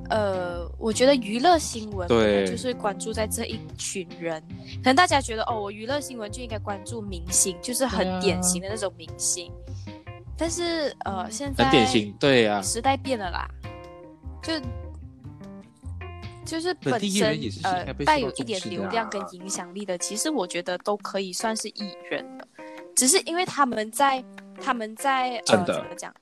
[0.09, 4.43] 呃，我觉得娱乐新闻可对能就是关注在这一群人。
[4.79, 9.53] 可能大家觉得，哦，我娱乐新闻就应该关注明星，就是很典型的那种明星。
[10.37, 13.49] 但是，呃，现在很典型，对啊呀、时代变了啦，
[14.45, 14.53] 就
[16.45, 22.47] 就是本本身呃带有一点流量跟啊影响力的，其实我觉得都可以算是艺人了，
[22.95, 24.23] 只是因为他们在
[24.61, 26.15] 他们在呃怎么讲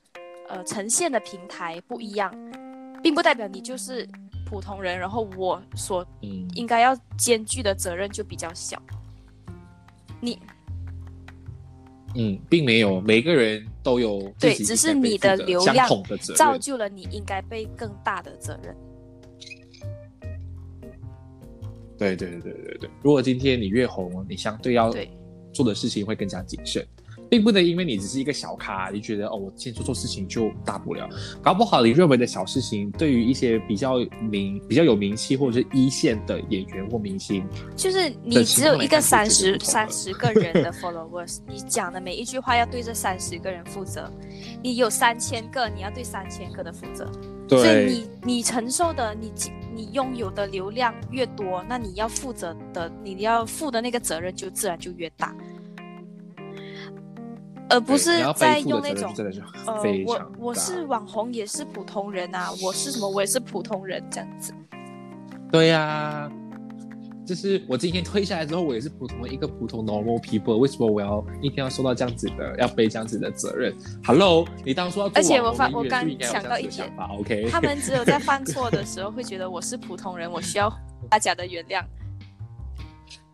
[0.47, 2.33] 呃呈现的平台不一样，
[3.03, 4.07] 并不代表你就是
[4.45, 8.81] 普通人，然后我所嗯，应该要兼具的责任就比较小。
[10.21, 10.39] 你
[12.15, 15.87] 嗯，并没有每个人都有对只是你的流量。
[16.35, 18.75] 造就了你应该背更大的责任。
[21.95, 24.91] 对对对对对，如果今天你越红，你相对要
[25.53, 26.85] 做的事情会更加谨慎，
[27.33, 31.09] 并不能因为你只是一个小咖，你觉得哦，我今天做错事情就大不了。
[31.41, 37.43] 搞不好你认为的小事情，对于一些比较名、比较有名气或者是一线的演员或明星，
[37.75, 44.07] 就是你只有一个三十三十个人的 followers，你讲的每一句话要对这三十个人负责。
[44.61, 47.11] 你有三千个，你要对三千个的负责。
[47.49, 49.33] 所以你你承受的，你
[49.75, 55.35] 你拥有的流量越多，那你要负责的，你要负的那个责任就自然就越大，
[57.73, 59.11] 而不是在用那种
[59.65, 64.53] 呃，我非常大我是网红，也是普通人啊，我是什么，我也是普通人这样子。
[65.51, 66.31] 对呀、
[67.25, 73.73] 就是我今天退下来之后，我也是普通的一个普通 normal people，为什么我要一定要受到这样子的，要背这样子的责任
[74.05, 77.49] ？Hello，你当初要而且我发我刚想到一点，OK？
[77.49, 80.71] 他们只有在犯错的时候 会觉得我是普通人，我需要
[81.09, 81.83] 大家的原谅。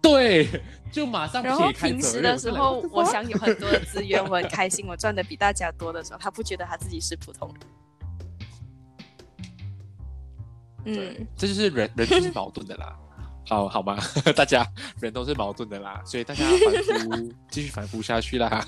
[0.02, 0.48] 对，
[0.92, 3.20] 就马上然后平时的时候，我想。
[3.20, 7.60] 享有很多的资源，我很开心，我赚的比大家多的时候，他不觉得他自己是普通人。
[10.86, 12.98] 嗯，，这就是人人就是矛盾的啦。
[13.50, 13.98] 好好吗？
[14.38, 14.66] 大家
[15.02, 18.64] 人都是矛盾的啦，所以大家反复继续反复下去啦。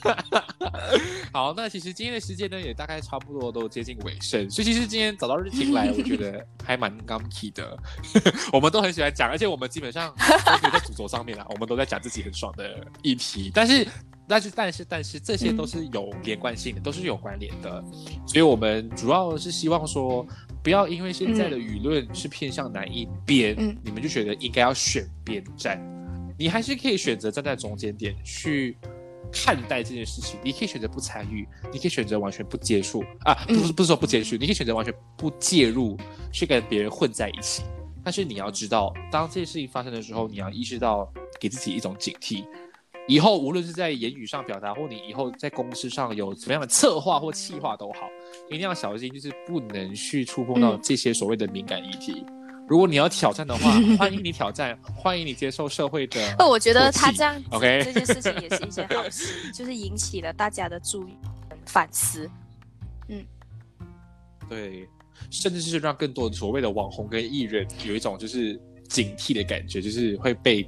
[1.32, 7.78] 好，那其实今天的时间呢，也大概差不多都接近尾声，所以其实今天找到日晴来，我觉得还蛮 g u m k y 的。
[8.52, 10.14] 我们都很喜欢讲，而且我们基本上
[10.62, 13.86] 都在主轴上面啦，我们都在讲自己很爽的议题，但是。
[14.30, 17.84] 但是，但是，但是，这些都是有连贯性的，都是有关联的，
[18.24, 20.24] 所以我们主要是希望说，
[20.62, 25.84] 不要因为现在的舆论是偏向哪一边，嗯你们就觉得应该要选边站。
[26.38, 28.76] 你还是可以选择站在中间点去
[29.32, 30.38] 看待这件事情。
[30.44, 35.98] 你可以选择不参与，你可以选择完全不接触啊，不是不是说不接触，你可以选择完全不介入，
[36.32, 37.64] 去跟别人混在一起。
[38.04, 42.44] 但是你要知道，当这件事情发生的时候，你要意识到给自己一种警惕。
[43.08, 48.08] 以后无论是在言语上表达，或你以后在公司上有怎么样的策划或企划都好，
[48.48, 52.24] 一定要小心，就是不能去触碰到嗯这些所谓的敏感议题。
[52.68, 56.20] 如果你要挑战的话，欢迎你挑战，欢迎你接受社会的。
[56.38, 61.16] 不，我觉得他这样子 OK 这件事情也是一件好事，就是引起了大家的注意、
[61.66, 62.30] 反思。
[63.08, 63.24] 嗯
[64.48, 64.88] 对，
[65.30, 70.64] 甚至是让更多所谓的网红跟艺人有一种就是警惕的感觉，就是会被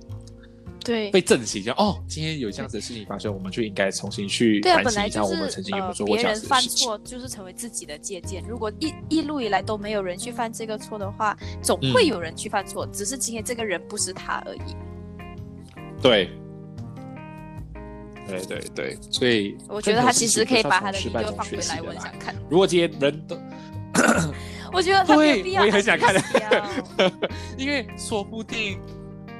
[0.84, 6.86] 对被震醒，就哦，今天有这样子的事情发生，我们就应该重新去反省一下我们是曾经有没有呃做过这样别人犯子的事情。
[6.86, 8.42] 错就是成为自己的借鉴。
[8.48, 14.76] 如果一一路以来都没有人去犯这个错的话，总会嗯有人去犯错，只是今天这个人不是他而已。
[16.02, 16.28] 对，
[18.26, 22.34] 对对对，所以我觉得他其实可以把他的 video 放回来，我想看。
[22.50, 23.38] 如果今天人都，
[24.72, 27.12] 我觉得他没有必要，我也很想看没有必要
[27.58, 28.80] 因为说不定，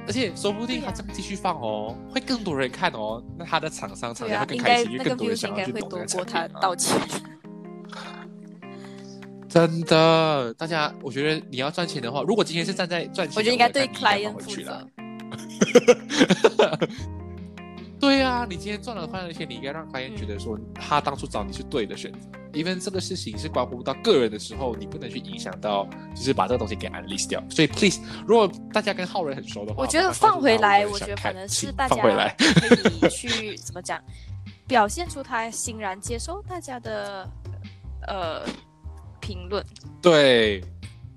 [0.05, 6.59] 而且说不定他这样继续放哦，会更多人看哦，那他的厂商厂家会，更开心，因更多人想应该会要去懂这个多过他产品嘛。
[6.59, 6.99] 道歉。
[9.47, 14.87] 真的，大家，我觉得你要赚钱的话，如果今天是站在赚钱的我觉得应该对 client 你负责。
[18.03, 22.19] 对啊，你今天赚了快乐钱，你应该让 client 觉得说他当初找你是对的选择。
[22.51, 27.41] 因为这个事情是关乎到个人的时候，你不能去影响到，就是把这个东西给 unleash 掉。
[27.49, 32.35] 所以 please，如果大家跟浩仁很熟的话，我觉得放回来，我觉得可能是大家放回来。
[32.37, 33.99] 可以 去怎么讲，
[34.67, 37.27] 表现出他欣然接受大家的
[38.07, 38.43] 呃
[39.21, 39.65] 评论。
[40.01, 40.61] 对，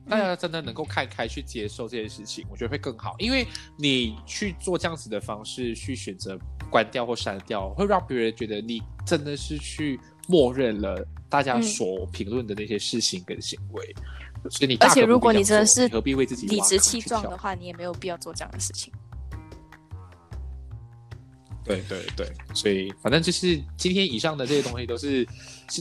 [0.09, 3.15] 大家真的能够看开去接受这件事情，我觉得会更好。
[3.19, 3.47] 因为
[3.77, 6.39] 你去做这样子的方式去选择
[6.71, 9.99] 关掉或删掉，会让别人觉得你真的是去
[10.29, 13.95] 默认了大家嗯所评论的那些事情跟行为。
[14.49, 18.93] 所以你而且如果你真的是做何必为自己理直气壮的话，你也没有必要做这样的事情。
[21.65, 25.29] 对对对，所以反正就是今天以上的这些东西都是是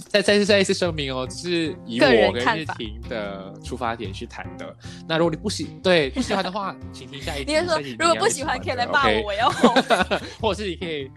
[0.09, 4.75] 再再次再一次声明哦，只是以我跟日婷的出发点去谈的。
[5.07, 7.53] 那如果你不喜对不喜欢的话，请听下一集。
[7.53, 9.73] 你是说下一集如果不喜欢可以的来骂我，我要 红。
[10.41, 11.11] 或者是你可以，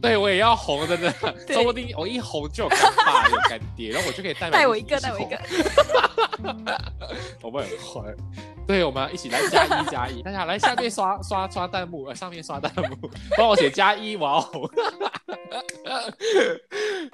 [0.00, 1.12] 对我也要红，真的，
[1.46, 5.38] 对说不定我一红就有干爸有干爹，然后我就可以代表带我一个，带我一个。
[7.42, 8.14] 我们很坏。
[8.70, 14.70] 对，我们要一起来加一加一， 大家来下面刷刷刷弹幕，呃，上面刷弹幕， 帮我写加一，我要红。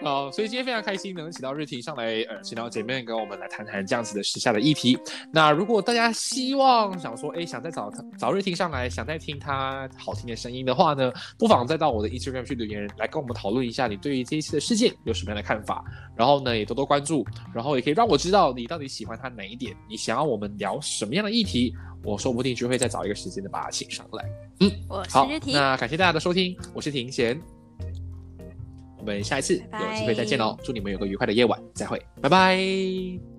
[0.02, 4.98] 好， 所以今天非常开心能请到日婷上来，呃，请到姐妹跟我们来谈谈这样子的时下的议题。
[5.32, 15.82] 那如果大家希望想说，哎，想再找找日婷上来，想再听她好听的声音的话呢，不妨再到我的 Instagram 去留言，来跟我们讨论一下你对于这一次的事件有什么样的看法。
[16.14, 21.72] 然后呢，也多多关注，然后也可以让我知道你到底喜欢他哪一点，你想要我们聊什么样的议题，
[22.02, 24.24] 我说不定就会再找一个时间的把它请上来。
[24.88, 27.40] 我是好那感谢大家的收听，我是庭贤，
[28.98, 33.35] 我们下一次有机会再见喽，祝你们有个愉快的夜晚，再会，拜拜。